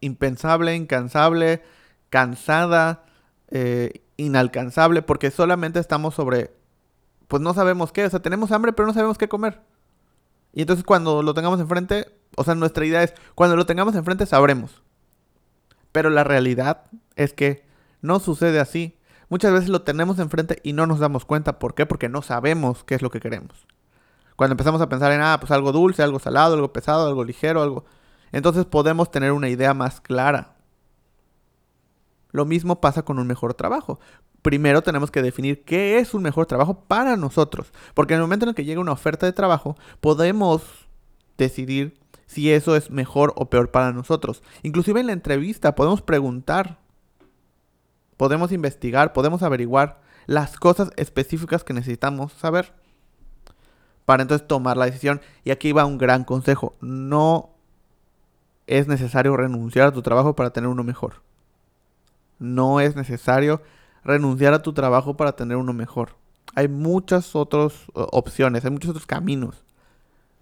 impensable, 0.00 0.74
incansable, 0.74 1.62
cansada, 2.10 3.04
eh, 3.48 4.02
inalcanzable, 4.16 5.02
porque 5.02 5.30
solamente 5.30 5.80
estamos 5.80 6.14
sobre, 6.14 6.53
pues 7.34 7.42
no 7.42 7.52
sabemos 7.52 7.90
qué, 7.90 8.04
o 8.04 8.10
sea, 8.10 8.22
tenemos 8.22 8.52
hambre, 8.52 8.72
pero 8.72 8.86
no 8.86 8.94
sabemos 8.94 9.18
qué 9.18 9.28
comer. 9.28 9.60
Y 10.52 10.60
entonces 10.60 10.84
cuando 10.84 11.20
lo 11.20 11.34
tengamos 11.34 11.58
enfrente, 11.58 12.06
o 12.36 12.44
sea, 12.44 12.54
nuestra 12.54 12.86
idea 12.86 13.02
es, 13.02 13.12
cuando 13.34 13.56
lo 13.56 13.66
tengamos 13.66 13.96
enfrente 13.96 14.24
sabremos. 14.24 14.84
Pero 15.90 16.10
la 16.10 16.22
realidad 16.22 16.84
es 17.16 17.32
que 17.32 17.66
no 18.02 18.20
sucede 18.20 18.60
así. 18.60 19.00
Muchas 19.30 19.52
veces 19.52 19.68
lo 19.68 19.82
tenemos 19.82 20.20
enfrente 20.20 20.60
y 20.62 20.74
no 20.74 20.86
nos 20.86 21.00
damos 21.00 21.24
cuenta. 21.24 21.58
¿Por 21.58 21.74
qué? 21.74 21.86
Porque 21.86 22.08
no 22.08 22.22
sabemos 22.22 22.84
qué 22.84 22.94
es 22.94 23.02
lo 23.02 23.10
que 23.10 23.18
queremos. 23.18 23.66
Cuando 24.36 24.52
empezamos 24.52 24.80
a 24.80 24.88
pensar 24.88 25.10
en, 25.10 25.20
ah, 25.20 25.38
pues 25.40 25.50
algo 25.50 25.72
dulce, 25.72 26.04
algo 26.04 26.20
salado, 26.20 26.54
algo 26.54 26.72
pesado, 26.72 27.08
algo 27.08 27.24
ligero, 27.24 27.64
algo... 27.64 27.84
Entonces 28.30 28.64
podemos 28.64 29.10
tener 29.10 29.32
una 29.32 29.48
idea 29.48 29.74
más 29.74 30.00
clara. 30.00 30.53
Lo 32.34 32.44
mismo 32.44 32.80
pasa 32.80 33.04
con 33.04 33.20
un 33.20 33.28
mejor 33.28 33.54
trabajo. 33.54 34.00
primero 34.42 34.82
tenemos 34.82 35.12
que 35.12 35.22
definir 35.22 35.62
qué 35.64 35.98
es 35.98 36.14
un 36.14 36.22
mejor 36.22 36.46
trabajo 36.46 36.80
para 36.80 37.16
nosotros. 37.16 37.72
Porque 37.94 38.14
en 38.14 38.18
el 38.18 38.24
momento 38.24 38.44
en 38.44 38.48
el 38.48 38.54
que 38.56 38.64
llega 38.64 38.80
una 38.80 38.90
oferta 38.90 39.24
de 39.24 39.32
trabajo, 39.32 39.76
podemos 40.00 40.64
decidir 41.38 41.96
si 42.26 42.52
eso 42.52 42.74
es 42.74 42.90
mejor 42.90 43.32
o 43.36 43.48
peor 43.48 43.70
para 43.70 43.92
nosotros. 43.92 44.42
Inclusive 44.64 44.98
en 44.98 45.06
la 45.06 45.12
entrevista 45.12 45.76
podemos 45.76 46.02
preguntar, 46.02 46.80
podemos 48.16 48.50
investigar, 48.50 49.12
podemos 49.12 49.44
averiguar 49.44 50.00
las 50.26 50.56
cosas 50.56 50.90
específicas 50.96 51.62
que 51.62 51.72
necesitamos 51.72 52.32
saber 52.32 52.74
para 54.06 54.22
entonces 54.22 54.48
tomar 54.48 54.76
la 54.76 54.86
decisión. 54.86 55.20
Y 55.44 55.52
aquí 55.52 55.70
va 55.70 55.84
un 55.84 55.98
gran 55.98 56.24
consejo. 56.24 56.74
No 56.80 57.50
es 58.66 58.88
necesario 58.88 59.36
renunciar 59.36 59.86
a 59.86 59.92
tu 59.92 60.02
trabajo 60.02 60.34
para 60.34 60.50
tener 60.50 60.68
uno 60.68 60.82
mejor. 60.82 61.23
No 62.44 62.80
es 62.80 62.96
necesario 62.96 63.62
renunciar 64.04 64.54
a 64.54 64.62
tu 64.62 64.72
trabajo 64.72 65.16
para 65.16 65.34
tener 65.34 65.56
uno 65.56 65.72
mejor. 65.72 66.16
Hay 66.54 66.68
muchas 66.68 67.34
otras 67.34 67.72
opciones, 67.94 68.64
hay 68.64 68.70
muchos 68.70 68.90
otros 68.90 69.06
caminos. 69.06 69.64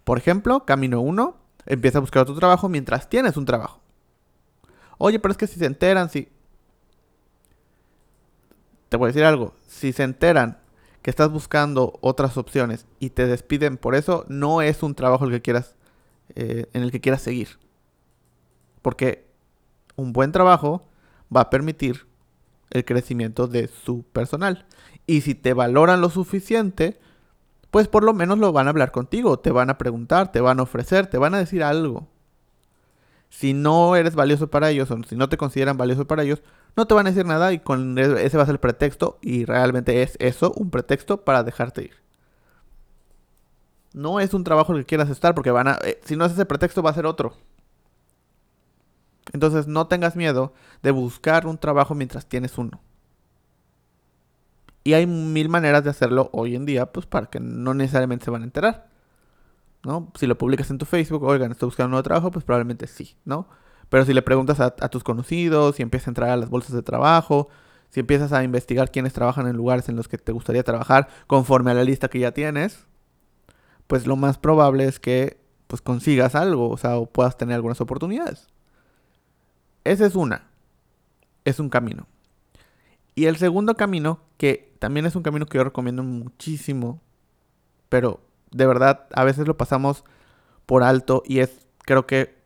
Por 0.04 0.18
ejemplo, 0.18 0.64
camino 0.64 1.00
1, 1.00 1.36
empieza 1.66 1.98
a 1.98 2.00
buscar 2.00 2.22
otro 2.22 2.34
trabajo 2.34 2.68
mientras 2.68 3.08
tienes 3.08 3.36
un 3.36 3.44
trabajo. 3.44 3.80
Oye, 4.98 5.18
pero 5.18 5.32
es 5.32 5.38
que 5.38 5.46
si 5.46 5.58
se 5.58 5.66
enteran, 5.66 6.10
si... 6.10 6.28
Te 8.88 8.96
voy 8.96 9.06
a 9.06 9.08
decir 9.08 9.24
algo, 9.24 9.54
si 9.66 9.92
se 9.92 10.02
enteran 10.02 10.58
que 11.00 11.10
estás 11.10 11.30
buscando 11.30 11.98
otras 12.02 12.36
opciones 12.36 12.86
y 13.00 13.10
te 13.10 13.26
despiden 13.26 13.78
por 13.78 13.94
eso, 13.94 14.26
no 14.28 14.60
es 14.60 14.82
un 14.82 14.94
trabajo 14.94 15.24
el 15.24 15.30
que 15.30 15.42
quieras, 15.42 15.76
eh, 16.34 16.66
en 16.72 16.82
el 16.82 16.92
que 16.92 17.00
quieras 17.00 17.22
seguir. 17.22 17.58
Porque 18.82 19.26
un 19.96 20.12
buen 20.12 20.30
trabajo 20.30 20.86
va 21.34 21.42
a 21.42 21.50
permitir 21.50 22.06
el 22.70 22.84
crecimiento 22.84 23.46
de 23.48 23.68
su 23.68 24.02
personal. 24.02 24.66
Y 25.06 25.22
si 25.22 25.34
te 25.34 25.52
valoran 25.52 26.00
lo 26.00 26.10
suficiente, 26.10 27.00
pues 27.70 27.88
por 27.88 28.04
lo 28.04 28.12
menos 28.12 28.38
lo 28.38 28.52
van 28.52 28.66
a 28.66 28.70
hablar 28.70 28.92
contigo, 28.92 29.38
te 29.38 29.50
van 29.50 29.70
a 29.70 29.78
preguntar, 29.78 30.32
te 30.32 30.40
van 30.40 30.60
a 30.60 30.64
ofrecer, 30.64 31.06
te 31.06 31.18
van 31.18 31.34
a 31.34 31.38
decir 31.38 31.62
algo. 31.62 32.08
Si 33.30 33.54
no 33.54 33.96
eres 33.96 34.14
valioso 34.14 34.50
para 34.50 34.70
ellos 34.70 34.90
o 34.90 35.02
si 35.04 35.16
no 35.16 35.30
te 35.30 35.38
consideran 35.38 35.78
valioso 35.78 36.06
para 36.06 36.22
ellos, 36.22 36.42
no 36.76 36.86
te 36.86 36.94
van 36.94 37.06
a 37.06 37.10
decir 37.10 37.24
nada 37.24 37.52
y 37.52 37.60
con 37.60 37.98
e-, 37.98 38.24
ese 38.24 38.36
va 38.36 38.42
a 38.42 38.46
ser 38.46 38.56
el 38.56 38.60
pretexto 38.60 39.18
y 39.22 39.46
realmente 39.46 40.02
es 40.02 40.16
eso, 40.20 40.52
un 40.54 40.70
pretexto 40.70 41.24
para 41.24 41.42
dejarte 41.42 41.84
ir. 41.84 42.02
No 43.94 44.20
es 44.20 44.34
un 44.34 44.44
trabajo 44.44 44.74
que 44.74 44.84
quieras 44.84 45.10
estar 45.10 45.34
porque 45.34 45.50
van 45.50 45.68
a, 45.68 45.78
eh, 45.84 45.98
si 46.04 46.16
no 46.16 46.24
es 46.24 46.32
ese 46.32 46.46
pretexto 46.46 46.82
va 46.82 46.90
a 46.90 46.94
ser 46.94 47.06
otro. 47.06 47.34
Entonces 49.32 49.66
no 49.66 49.86
tengas 49.86 50.16
miedo 50.16 50.52
de 50.82 50.90
buscar 50.90 51.46
un 51.46 51.58
trabajo 51.58 51.94
mientras 51.94 52.26
tienes 52.26 52.58
uno. 52.58 52.80
Y 54.84 54.94
hay 54.94 55.06
mil 55.06 55.48
maneras 55.48 55.84
de 55.84 55.90
hacerlo 55.90 56.28
hoy 56.32 56.56
en 56.56 56.66
día, 56.66 56.86
pues 56.86 57.06
para 57.06 57.26
que 57.26 57.38
no 57.38 57.74
necesariamente 57.74 58.24
se 58.24 58.30
van 58.30 58.42
a 58.42 58.46
enterar. 58.46 58.88
¿No? 59.84 60.12
Si 60.18 60.26
lo 60.26 60.38
publicas 60.38 60.70
en 60.70 60.78
tu 60.78 60.86
Facebook, 60.86 61.22
oigan, 61.24 61.52
estoy 61.52 61.66
buscando 61.66 61.86
un 61.86 61.90
nuevo 61.92 62.04
trabajo, 62.04 62.30
pues 62.30 62.44
probablemente 62.44 62.86
sí, 62.86 63.16
¿no? 63.24 63.48
Pero 63.88 64.04
si 64.04 64.14
le 64.14 64.22
preguntas 64.22 64.60
a, 64.60 64.70
tus 64.70 65.04
conocidos, 65.04 65.76
si 65.76 65.82
empiezas 65.82 66.08
a 66.08 66.10
entrar 66.10 66.30
a 66.30 66.36
las 66.36 66.50
bolsas 66.50 66.72
de 66.72 66.82
trabajo, 66.82 67.48
si 67.90 68.00
empiezas 68.00 68.32
a 68.32 68.42
investigar 68.44 68.90
quiénes 68.90 69.12
trabajan 69.12 69.46
en 69.48 69.56
lugares 69.56 69.88
en 69.88 69.96
los 69.96 70.08
que 70.08 70.18
te 70.18 70.32
gustaría 70.32 70.62
trabajar 70.62 71.08
conforme 71.26 71.72
a 71.72 71.74
la 71.74 71.84
lista 71.84 72.08
que 72.08 72.20
ya 72.20 72.32
tienes, 72.32 72.86
pues 73.86 74.06
lo 74.06 74.16
más 74.16 74.38
probable 74.38 74.84
es 74.84 74.98
que 74.98 75.40
pues 75.66 75.82
consigas 75.82 76.34
algo, 76.34 76.70
o 76.70 76.76
sea, 76.76 76.96
o 76.96 77.06
puedas 77.06 77.36
tener 77.36 77.54
algunas 77.56 77.80
oportunidades. 77.80 78.48
Esa 79.84 80.06
es 80.06 80.14
una. 80.14 80.48
Es 81.44 81.58
un 81.58 81.68
camino. 81.68 82.06
Y 83.14 83.26
el 83.26 83.36
segundo 83.36 83.74
camino, 83.74 84.20
que 84.38 84.74
también 84.78 85.06
es 85.06 85.16
un 85.16 85.22
camino 85.22 85.46
que 85.46 85.58
yo 85.58 85.64
recomiendo 85.64 86.02
muchísimo, 86.02 87.00
pero 87.88 88.20
de 88.50 88.66
verdad 88.66 89.06
a 89.12 89.24
veces 89.24 89.46
lo 89.46 89.56
pasamos 89.56 90.04
por 90.66 90.82
alto 90.82 91.22
y 91.26 91.40
es 91.40 91.66
creo 91.80 92.06
que 92.06 92.42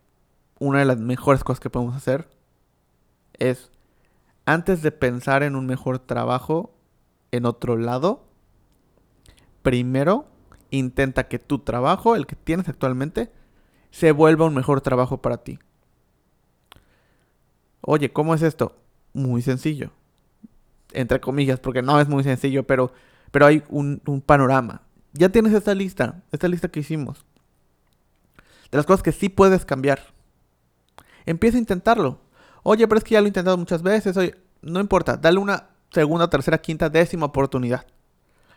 una 0.58 0.78
de 0.78 0.84
las 0.84 0.98
mejores 0.98 1.44
cosas 1.44 1.60
que 1.60 1.70
podemos 1.70 1.94
hacer 1.94 2.28
es 3.34 3.70
antes 4.46 4.82
de 4.82 4.92
pensar 4.92 5.42
en 5.42 5.56
un 5.56 5.66
mejor 5.66 5.98
trabajo 5.98 6.72
en 7.32 7.46
otro 7.46 7.76
lado, 7.76 8.24
primero 9.62 10.26
intenta 10.70 11.28
que 11.28 11.38
tu 11.38 11.60
trabajo, 11.60 12.16
el 12.16 12.26
que 12.26 12.36
tienes 12.36 12.68
actualmente, 12.68 13.32
se 13.90 14.12
vuelva 14.12 14.46
un 14.46 14.54
mejor 14.54 14.80
trabajo 14.80 15.20
para 15.22 15.38
ti. 15.38 15.58
Oye, 17.88 18.12
¿cómo 18.12 18.34
es 18.34 18.42
esto? 18.42 18.76
Muy 19.14 19.42
sencillo. 19.42 19.92
Entre 20.92 21.20
comillas, 21.20 21.60
porque 21.60 21.82
no 21.82 22.00
es 22.00 22.08
muy 22.08 22.24
sencillo, 22.24 22.66
pero, 22.66 22.92
pero 23.30 23.46
hay 23.46 23.62
un, 23.68 24.00
panorama. 24.26 24.82
Ya 25.12 25.28
tienes 25.28 25.52
esta 25.52 25.72
lista, 25.72 26.24
esta 26.32 26.48
lista 26.48 26.68
que 26.68 26.80
hicimos. 26.80 27.24
De 28.72 28.76
las 28.76 28.86
cosas 28.86 29.04
que 29.04 29.12
sí 29.12 29.28
puedes 29.28 29.64
cambiar. 29.64 30.00
Empieza 31.26 31.58
a 31.58 31.60
intentarlo. 31.60 32.18
Oye, 32.64 32.88
pero 32.88 32.98
es 32.98 33.04
que 33.04 33.14
ya 33.14 33.20
lo 33.20 33.26
he 33.26 33.28
intentado 33.28 33.56
muchas 33.56 33.82
veces. 33.84 34.16
Oye, 34.16 34.34
no 34.62 34.80
importa, 34.80 35.16
dale 35.16 35.38
una 35.38 35.68
segunda, 35.92 36.28
tercera, 36.28 36.58
quinta, 36.58 36.90
décima 36.90 37.26
oportunidad. 37.26 37.86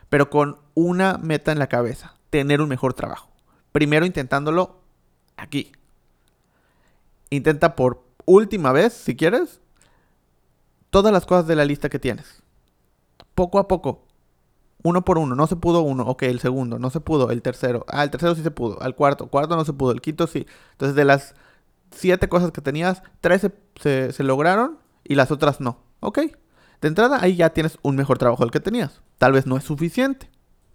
Pero 0.08 0.28
con 0.28 0.58
una 0.74 1.18
meta 1.18 1.52
en 1.52 1.60
la 1.60 1.68
cabeza. 1.68 2.16
Tener 2.30 2.60
un 2.60 2.68
mejor 2.68 2.94
trabajo. 2.94 3.30
Primero 3.70 4.04
intentándolo 4.04 4.80
aquí. 5.36 5.70
Intenta 7.30 7.76
por 7.76 8.09
última 8.30 8.72
vez, 8.72 8.92
si 8.92 9.16
quieres, 9.16 9.60
todas 10.90 11.12
las 11.12 11.26
cosas 11.26 11.46
de 11.46 11.56
la 11.56 11.64
lista 11.64 11.88
que 11.88 11.98
tienes. 11.98 12.42
Poco 13.34 13.58
a 13.58 13.68
poco. 13.68 14.06
Uno 14.82 15.04
por 15.04 15.18
uno. 15.18 15.34
No 15.34 15.46
se 15.46 15.56
pudo 15.56 15.82
uno. 15.82 16.04
Ok, 16.04 16.22
el 16.22 16.40
segundo. 16.40 16.78
No 16.78 16.90
se 16.90 17.00
pudo. 17.00 17.30
El 17.30 17.42
tercero. 17.42 17.84
Ah, 17.88 18.02
el 18.04 18.10
tercero 18.10 18.34
sí 18.34 18.42
se 18.42 18.50
pudo. 18.50 18.80
Al 18.82 18.94
cuarto. 18.94 19.28
Cuarto 19.28 19.56
no 19.56 19.64
se 19.64 19.72
pudo. 19.72 19.92
El 19.92 20.00
quinto 20.00 20.26
sí. 20.26 20.46
Entonces, 20.72 20.94
de 20.94 21.04
las 21.04 21.34
siete 21.90 22.28
cosas 22.28 22.52
que 22.52 22.60
tenías, 22.60 23.02
tres 23.20 23.46
se, 23.80 24.12
se 24.12 24.22
lograron 24.22 24.78
y 25.04 25.16
las 25.16 25.30
otras 25.30 25.60
no. 25.60 25.78
Ok. 26.00 26.18
De 26.80 26.88
entrada, 26.88 27.18
ahí 27.20 27.36
ya 27.36 27.50
tienes 27.50 27.78
un 27.82 27.96
mejor 27.96 28.16
trabajo 28.18 28.42
del 28.42 28.52
que 28.52 28.60
tenías. 28.60 29.02
Tal 29.18 29.32
vez 29.32 29.46
no 29.46 29.56
es 29.56 29.64
suficiente. 29.64 30.30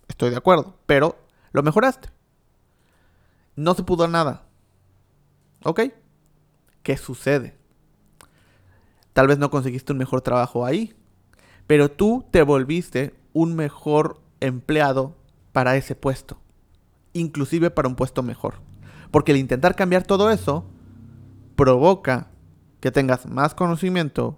Estoy 0.07 0.29
de 0.29 0.37
acuerdo. 0.37 0.75
Pero 0.85 1.17
lo 1.51 1.63
mejoraste. 1.63 2.09
No 3.55 3.73
se 3.73 3.83
pudo 3.83 4.07
nada. 4.07 4.43
¿Ok? 5.63 5.81
¿Qué 6.85 6.97
sucede? 6.97 7.57
Tal 9.11 9.27
vez 9.27 9.39
no 9.39 9.49
conseguiste 9.49 9.91
un 9.91 9.97
mejor 9.97 10.21
trabajo 10.21 10.65
ahí, 10.65 10.93
pero 11.65 11.89
tú 11.89 12.23
te 12.29 12.43
volviste 12.43 13.15
un 13.33 13.55
mejor 13.55 14.21
empleado 14.39 15.15
para 15.51 15.75
ese 15.77 15.95
puesto, 15.95 16.37
inclusive 17.11 17.71
para 17.71 17.87
un 17.87 17.95
puesto 17.95 18.21
mejor. 18.21 18.59
Porque 19.09 19.31
el 19.31 19.39
intentar 19.39 19.75
cambiar 19.75 20.03
todo 20.03 20.29
eso 20.29 20.63
provoca 21.55 22.27
que 22.81 22.91
tengas 22.91 23.25
más 23.25 23.55
conocimiento, 23.55 24.37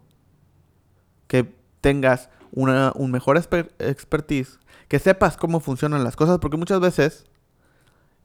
que 1.27 1.53
tengas 1.81 2.29
una, 2.53 2.93
un 2.95 3.11
mejor 3.11 3.35
expertise, 3.35 4.57
que 4.87 4.99
sepas 4.99 5.35
cómo 5.35 5.59
funcionan 5.59 6.05
las 6.05 6.15
cosas, 6.15 6.39
porque 6.39 6.55
muchas 6.55 6.79
veces 6.79 7.25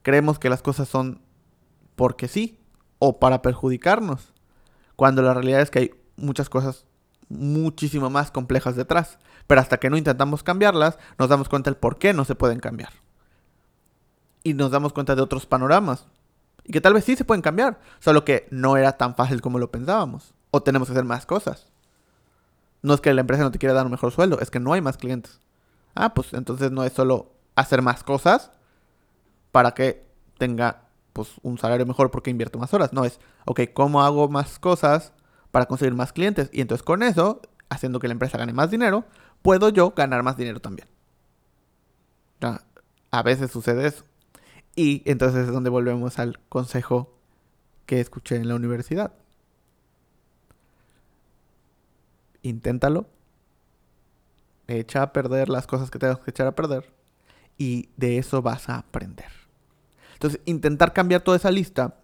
creemos 0.03 0.39
que 0.39 0.49
las 0.49 0.63
cosas 0.63 0.89
son 0.89 1.21
porque 1.97 2.29
sí, 2.29 2.62
o 3.05 3.19
para 3.19 3.43
perjudicarnos. 3.43 4.33
Cuando 4.95 5.23
la 5.23 5.35
realidad 5.35 5.61
es 5.61 5.73
que 5.73 5.79
hay 5.81 5.95
muchas 6.15 6.49
cosas 6.49 6.87
muchísimo 7.29 8.11
más 8.11 8.31
complejas 8.31 8.77
detrás. 8.77 9.19
Pero 9.49 9.61
hasta 9.61 9.79
que 9.79 9.91
no 9.91 9.97
intentamos 9.97 10.45
cambiarlas, 10.45 10.99
nos 11.19 11.29
damos 11.29 11.49
cuenta 11.49 11.69
del 11.69 11.81
por 11.81 11.99
qué 11.99 12.13
no 12.13 12.25
se 12.25 12.37
pueden 12.37 12.61
cambiar. 12.61 12.93
Y 14.45 14.55
nos 14.55 14.71
damos 14.71 14.93
cuenta 14.93 15.17
de 15.17 15.23
otros 15.23 15.47
panoramas. 15.47 16.07
Y 16.63 16.71
que 16.71 16.81
tal 16.81 16.95
vez 16.95 17.03
sí 17.03 17.17
se 17.17 17.25
pueden 17.25 17.43
cambiar, 17.43 17.81
solo 17.99 18.25
que 18.25 18.47
no 18.53 18.77
era 18.77 18.93
tan 18.93 19.17
fácil 19.17 19.41
como 19.41 19.59
lo 19.59 19.73
pensábamos. 19.73 20.33
O 20.53 20.63
tenemos 20.63 20.87
que 20.87 20.93
hacer 20.93 21.05
más 21.05 21.27
cosas. 21.27 21.73
No 22.83 22.95
es 22.95 23.01
que 23.01 23.13
la 23.13 23.23
empresa 23.23 23.43
no 23.43 23.51
te 23.51 23.59
quiera 23.59 23.75
dar 23.75 23.87
un 23.87 23.91
mejor 23.91 24.13
sueldo, 24.13 24.39
es 24.39 24.53
que 24.53 24.61
no 24.61 24.75
hay 24.75 24.81
más 24.81 24.97
clientes. 24.97 25.41
Ah, 25.97 26.15
pues 26.15 26.35
entonces 26.35 26.71
no 26.71 26.85
es 26.85 26.93
solo 26.93 27.33
hacer 27.57 27.83
más 27.83 28.05
cosas 28.05 28.53
para 29.51 29.75
que 29.75 30.07
tenga 30.39 30.82
pues 31.13 31.33
un 31.43 31.59
salario 31.59 31.87
mejor 31.87 32.11
porque 32.11 32.31
invierto 32.31 32.59
más 32.59 32.73
horas. 32.75 32.93
No, 32.93 33.05
es, 33.05 33.21
ok, 33.45 33.61
¿cómo 33.73 34.03
hago 34.03 34.29
más 34.29 34.59
cosas 34.59 35.13
para 35.51 35.67
conseguir 35.67 35.95
más 35.95 36.13
clientes? 36.13 36.49
Y 36.53 36.61
entonces 36.61 36.83
con 36.83 37.03
eso, 37.03 37.41
haciendo 37.69 37.99
que 37.99 38.09
la 38.09 38.13
empresa 38.13 38.39
gane 38.39 38.53
más 38.53 38.71
dinero, 38.71 39.05
puedo 39.43 39.69
yo 39.69 39.91
ganar 39.91 40.23
más 40.23 40.37
dinero 40.37 40.61
también. 40.61 40.89
A 43.11 43.23
veces 43.23 43.51
sucede 43.51 43.87
eso. 43.87 44.05
Y 44.75 45.03
entonces 45.05 45.47
es 45.47 45.53
donde 45.53 45.71
volvemos 45.71 46.19
al 46.19 46.41
consejo 46.49 47.15
que 47.87 48.01
escuché 48.01 48.37
en 48.37 48.49
la 48.49 48.55
universidad. 48.55 49.13
Inténtalo. 52.41 53.07
Echa 54.67 55.03
a 55.03 55.13
perder 55.13 55.49
las 55.49 55.67
cosas 55.67 55.91
que 55.91 55.99
tengas 55.99 56.21
que 56.21 56.31
echar 56.31 56.47
a 56.47 56.55
perder. 56.55 56.93
Y 57.59 57.91
de 57.97 58.19
eso 58.19 58.41
vas 58.41 58.69
a 58.71 58.79
aprender. 58.79 59.42
Entonces, 60.23 60.41
intentar 60.45 60.93
cambiar 60.93 61.23
toda 61.23 61.37
esa 61.37 61.51
lista 61.51 61.97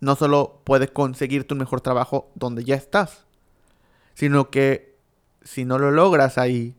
no 0.00 0.16
solo 0.16 0.62
puede 0.64 0.88
conseguirte 0.88 1.54
un 1.54 1.60
mejor 1.60 1.80
trabajo 1.80 2.32
donde 2.34 2.64
ya 2.64 2.74
estás, 2.74 3.24
sino 4.14 4.50
que 4.50 4.98
si 5.42 5.64
no 5.64 5.78
lo 5.78 5.92
logras 5.92 6.38
ahí 6.38 6.74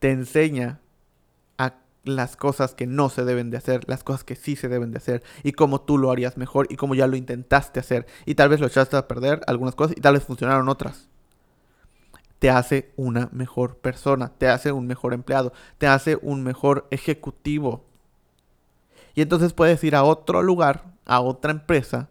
te 0.00 0.10
enseña 0.10 0.80
a 1.58 1.74
las 2.02 2.36
cosas 2.36 2.74
que 2.74 2.88
no 2.88 3.08
se 3.08 3.24
deben 3.24 3.50
de 3.50 3.56
hacer, 3.56 3.88
las 3.88 4.02
cosas 4.02 4.24
que 4.24 4.34
sí 4.34 4.56
se 4.56 4.66
deben 4.66 4.90
de 4.90 4.98
hacer 4.98 5.22
y 5.44 5.52
cómo 5.52 5.80
tú 5.82 5.96
lo 5.96 6.10
harías 6.10 6.36
mejor 6.38 6.66
y 6.70 6.74
cómo 6.74 6.96
ya 6.96 7.06
lo 7.06 7.14
intentaste 7.14 7.78
hacer 7.78 8.04
y 8.26 8.34
tal 8.34 8.48
vez 8.48 8.58
lo 8.58 8.66
echaste 8.66 8.96
a 8.96 9.06
perder 9.06 9.42
algunas 9.46 9.76
cosas 9.76 9.96
y 9.96 10.00
tal 10.00 10.14
vez 10.14 10.24
funcionaron 10.24 10.68
otras. 10.68 11.08
Te 12.40 12.50
hace 12.50 12.92
una 12.96 13.28
mejor 13.30 13.76
persona, 13.76 14.32
te 14.38 14.48
hace 14.48 14.72
un 14.72 14.88
mejor 14.88 15.14
empleado, 15.14 15.52
te 15.78 15.86
hace 15.86 16.18
un 16.20 16.42
mejor 16.42 16.88
ejecutivo. 16.90 17.93
Y 19.14 19.22
entonces 19.22 19.52
puedes 19.52 19.82
ir 19.84 19.94
a 19.94 20.04
otro 20.04 20.42
lugar, 20.42 20.84
a 21.04 21.20
otra 21.20 21.52
empresa, 21.52 22.08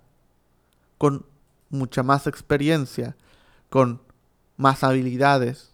con 0.98 1.26
mucha 1.70 2.04
más 2.04 2.28
experiencia, 2.28 3.18
con 3.70 4.02
más 4.58 4.84
habilidades, 4.84 5.74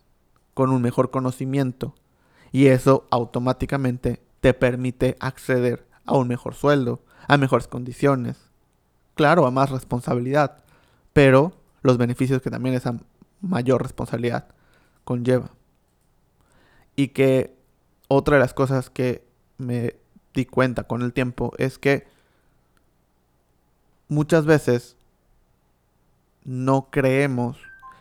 con 0.53 0.71
un 0.71 0.81
mejor 0.81 1.11
conocimiento. 1.11 1.93
Y 2.51 2.67
eso 2.67 3.07
automáticamente 3.11 4.23
te 4.41 4.53
permite 4.53 5.17
acceder 5.19 5.85
a 6.05 6.17
un 6.17 6.27
mejor 6.27 6.55
sueldo, 6.55 7.03
a 7.27 7.37
mejores 7.37 7.67
condiciones. 7.67 8.37
Claro, 9.15 9.45
a 9.45 9.51
más 9.51 9.69
responsabilidad, 9.69 10.63
pero 11.13 11.53
los 11.81 11.97
beneficios 11.97 12.41
que 12.41 12.49
también 12.49 12.75
esa 12.75 12.97
mayor 13.41 13.83
responsabilidad 13.83 14.47
conlleva. 15.03 15.51
Y 16.95 17.09
que 17.09 17.55
otra 18.07 18.37
de 18.37 18.41
las 18.41 18.53
cosas 18.53 18.89
que 18.89 19.27
me 19.57 19.95
cuenta 20.45 20.83
con 20.83 21.01
el 21.01 21.13
tiempo 21.13 21.53
es 21.57 21.77
que 21.77 22.07
muchas 24.07 24.45
veces 24.45 24.97
no 26.43 26.89
creemos 26.91 27.57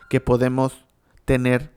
que 0.09 0.19
podemos 0.19 0.85
tener 1.25 1.71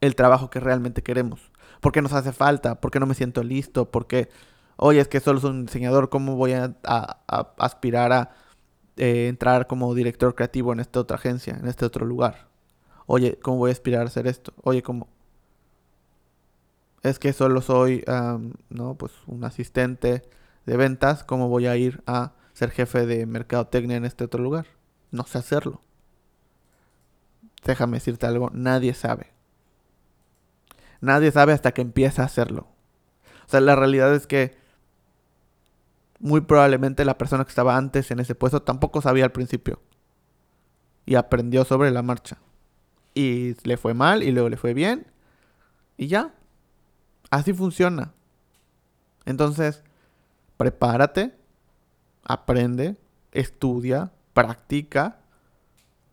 el 0.00 0.14
trabajo 0.14 0.50
que 0.50 0.60
realmente 0.60 1.02
queremos. 1.02 1.50
Porque 1.80 2.02
nos 2.02 2.12
hace 2.12 2.32
falta, 2.32 2.80
porque 2.80 3.00
no 3.00 3.06
me 3.06 3.14
siento 3.14 3.42
listo, 3.42 3.90
porque, 3.90 4.28
oye, 4.76 5.00
es 5.00 5.08
que 5.08 5.20
solo 5.20 5.40
soy 5.40 5.50
un 5.50 5.66
diseñador, 5.66 6.08
¿cómo 6.08 6.36
voy 6.36 6.52
a, 6.52 6.74
aspirar 7.58 8.12
a 8.12 8.30
eh, 8.96 9.28
entrar 9.28 9.66
como 9.66 9.94
director 9.94 10.34
creativo 10.34 10.72
en 10.72 10.80
esta 10.80 11.00
otra 11.00 11.16
agencia, 11.16 11.56
en 11.60 11.68
este 11.68 11.84
otro 11.84 12.06
lugar? 12.06 12.48
Oye, 13.06 13.38
¿cómo 13.42 13.58
voy 13.58 13.70
a 13.70 13.72
aspirar 13.72 14.02
a 14.02 14.06
hacer 14.06 14.26
esto? 14.26 14.52
Oye, 14.62 14.82
¿cómo? 14.82 15.08
Es 17.02 17.18
que 17.18 17.32
solo 17.32 17.60
soy, 17.62 18.04
no, 18.68 18.94
pues 18.96 19.12
un 19.26 19.44
asistente 19.44 20.28
de 20.66 20.76
ventas, 20.76 21.24
¿cómo 21.24 21.48
voy 21.48 21.66
a 21.66 21.76
ir 21.76 22.02
a 22.06 22.32
ser 22.52 22.70
jefe 22.70 23.06
de 23.06 23.24
mercadotecnia 23.26 23.96
en 23.96 24.04
este 24.04 24.24
otro 24.24 24.42
lugar? 24.42 24.66
No 25.10 25.24
sé 25.24 25.38
hacerlo. 25.38 25.80
Déjame 27.64 27.98
decirte 27.98 28.26
algo, 28.26 28.50
nadie 28.52 28.94
sabe. 28.94 29.32
Nadie 31.00 31.30
sabe 31.30 31.52
hasta 31.52 31.72
que 31.72 31.82
empieza 31.82 32.22
a 32.22 32.26
hacerlo. 32.26 32.66
O 33.46 33.50
sea, 33.50 33.60
la 33.60 33.76
realidad 33.76 34.14
es 34.14 34.26
que 34.26 34.56
muy 36.18 36.40
probablemente 36.40 37.04
la 37.04 37.16
persona 37.16 37.44
que 37.44 37.50
estaba 37.50 37.76
antes 37.76 38.10
en 38.10 38.18
ese 38.18 38.34
puesto 38.34 38.62
tampoco 38.62 39.00
sabía 39.00 39.24
al 39.24 39.32
principio. 39.32 39.80
Y 41.06 41.14
aprendió 41.14 41.64
sobre 41.64 41.90
la 41.90 42.02
marcha. 42.02 42.38
Y 43.14 43.54
le 43.66 43.76
fue 43.76 43.94
mal 43.94 44.22
y 44.22 44.32
luego 44.32 44.48
le 44.48 44.56
fue 44.56 44.74
bien. 44.74 45.06
Y 45.96 46.08
ya. 46.08 46.34
Así 47.30 47.52
funciona. 47.52 48.12
Entonces, 49.24 49.82
prepárate, 50.56 51.34
aprende, 52.24 52.96
estudia, 53.32 54.12
practica. 54.32 55.20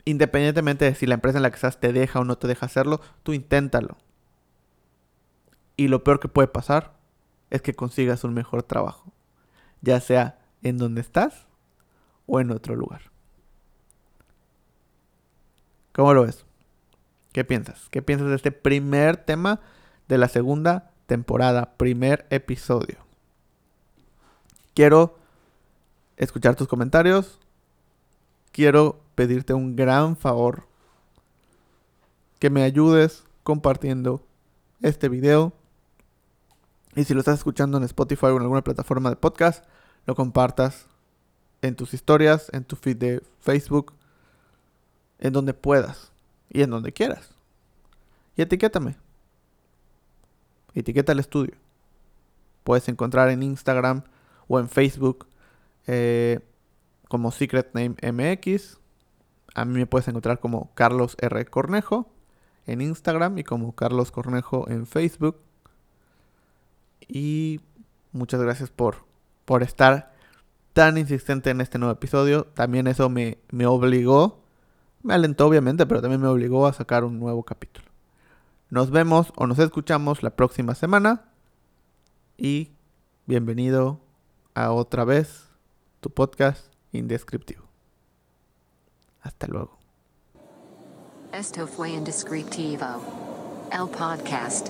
Independientemente 0.04 0.86
de 0.86 0.96
si 0.96 1.06
la 1.06 1.16
empresa 1.16 1.38
en 1.38 1.44
la 1.44 1.50
que 1.50 1.56
estás 1.56 1.80
te 1.80 1.94
deja 1.94 2.20
o 2.20 2.26
no 2.26 2.38
te 2.38 2.48
deja 2.48 2.66
hacerlo, 2.66 3.02
tú 3.24 3.34
inténtalo. 3.34 3.98
Y 5.78 5.88
lo 5.88 6.04
peor 6.04 6.20
que 6.20 6.28
puede 6.28 6.48
pasar 6.48 6.96
es 7.50 7.62
que 7.62 7.74
consigas 7.74 8.24
un 8.24 8.34
mejor 8.34 8.64
trabajo, 8.64 9.14
ya 9.82 10.00
sea 10.00 10.40
en 10.62 10.78
donde 10.78 11.02
estás 11.02 11.48
o 12.26 12.40
en 12.40 12.52
otro 12.52 12.76
lugar. 12.76 13.02
¿Cómo 15.94 16.14
lo 16.14 16.24
ves? 16.24 16.46
¿Qué 17.32 17.44
piensas? 17.44 17.88
¿Qué 17.90 18.02
piensas 18.02 18.30
de 18.30 18.36
este 18.36 18.52
primer 18.52 19.18
tema 19.18 19.62
de 20.08 20.18
la 20.18 20.28
segunda 20.28 20.92
temporada, 21.06 21.76
primer 21.78 22.26
episodio? 22.30 22.98
Quiero 24.74 25.18
escuchar 26.18 26.56
tus 26.56 26.68
comentarios. 26.68 27.40
Quiero 28.52 29.00
pedirte 29.16 29.54
un 29.54 29.76
gran 29.76 30.18
favor. 30.18 30.68
Que 32.40 32.50
me 32.50 32.64
ayudes 32.64 33.24
compartiendo 33.44 34.22
este 34.82 35.10
video 35.10 35.54
y 36.96 37.04
si 37.04 37.14
lo 37.14 37.20
estás 37.20 37.40
escuchando 37.40 37.78
en 37.78 37.84
Spotify 37.84 38.28
o 38.28 38.38
en 38.38 38.44
alguna 38.44 38.64
plataforma 38.64 39.10
de 39.10 39.18
podcast, 39.18 39.66
lo 40.06 40.16
compartas 40.16 40.88
en 41.62 41.76
tus 41.76 41.94
historias, 41.94 42.50
en 42.54 42.64
tu 42.64 42.78
feed 42.78 42.98
de 42.98 43.24
Facebook, 43.40 43.94
en 45.20 45.34
donde 45.34 45.54
puedas 45.54 46.14
y 46.50 46.62
en 46.62 46.70
donde 46.70 46.94
quieras. 46.94 47.36
Y 48.38 48.42
etiquétame. 48.44 48.96
Etiqueta 50.76 51.14
el 51.14 51.20
estudio. 51.20 51.56
Puedes 52.64 52.88
encontrar 52.90 53.30
en 53.30 53.44
Instagram 53.44 54.04
o 54.48 54.60
en 54.60 54.70
Facebook 54.70 55.28
eh, 55.88 56.40
como 57.08 57.32
Secret 57.32 57.72
Name 57.74 57.96
MX. 58.02 58.78
A 59.56 59.66
mí 59.66 59.74
me 59.74 59.86
puedes 59.86 60.08
encontrar 60.08 60.40
como 60.40 60.72
Carlos 60.76 61.16
R. 61.20 61.46
Cornejo 61.46 62.12
en 62.68 62.82
Instagram 62.82 63.38
y 63.38 63.44
como 63.44 63.74
Carlos 63.74 64.12
Cornejo 64.12 64.70
en 64.70 64.86
Facebook. 64.86 65.38
Y 67.08 67.62
muchas 68.12 68.42
gracias 68.42 68.70
por, 68.70 69.06
por 69.46 69.64
estar 69.64 70.14
tan 70.74 70.98
insistente 70.98 71.52
en 71.52 71.62
este 71.62 71.78
nuevo 71.78 71.94
episodio. 71.94 72.46
También 72.46 72.88
eso 72.88 73.10
me, 73.10 73.38
me 73.52 73.66
obligó, 73.66 74.44
me 75.04 75.14
alentó 75.14 75.48
obviamente, 75.48 75.86
pero 75.86 76.02
también 76.02 76.22
me 76.22 76.28
obligó 76.28 76.68
a 76.68 76.74
sacar 76.74 77.04
un 77.04 77.20
nuevo 77.20 77.44
capítulo. 77.44 77.95
Nos 78.70 78.90
vemos 78.90 79.32
o 79.36 79.48
nos 79.48 79.60
escuchamos 79.60 80.24
la 80.24 80.32
próxima 80.32 80.76
semana. 80.76 81.26
Y 82.38 82.72
bienvenido 83.26 84.02
a 84.54 84.72
otra 84.72 85.06
vez 85.06 85.50
tu 86.00 86.10
podcast 86.10 86.74
indescriptivo. 86.92 87.64
Hasta 89.22 89.48
luego. 89.48 89.78
Esto 91.32 91.68
fue 91.68 91.92
Indescriptivo. 91.92 92.86
El 93.72 93.90
podcast. 93.90 94.70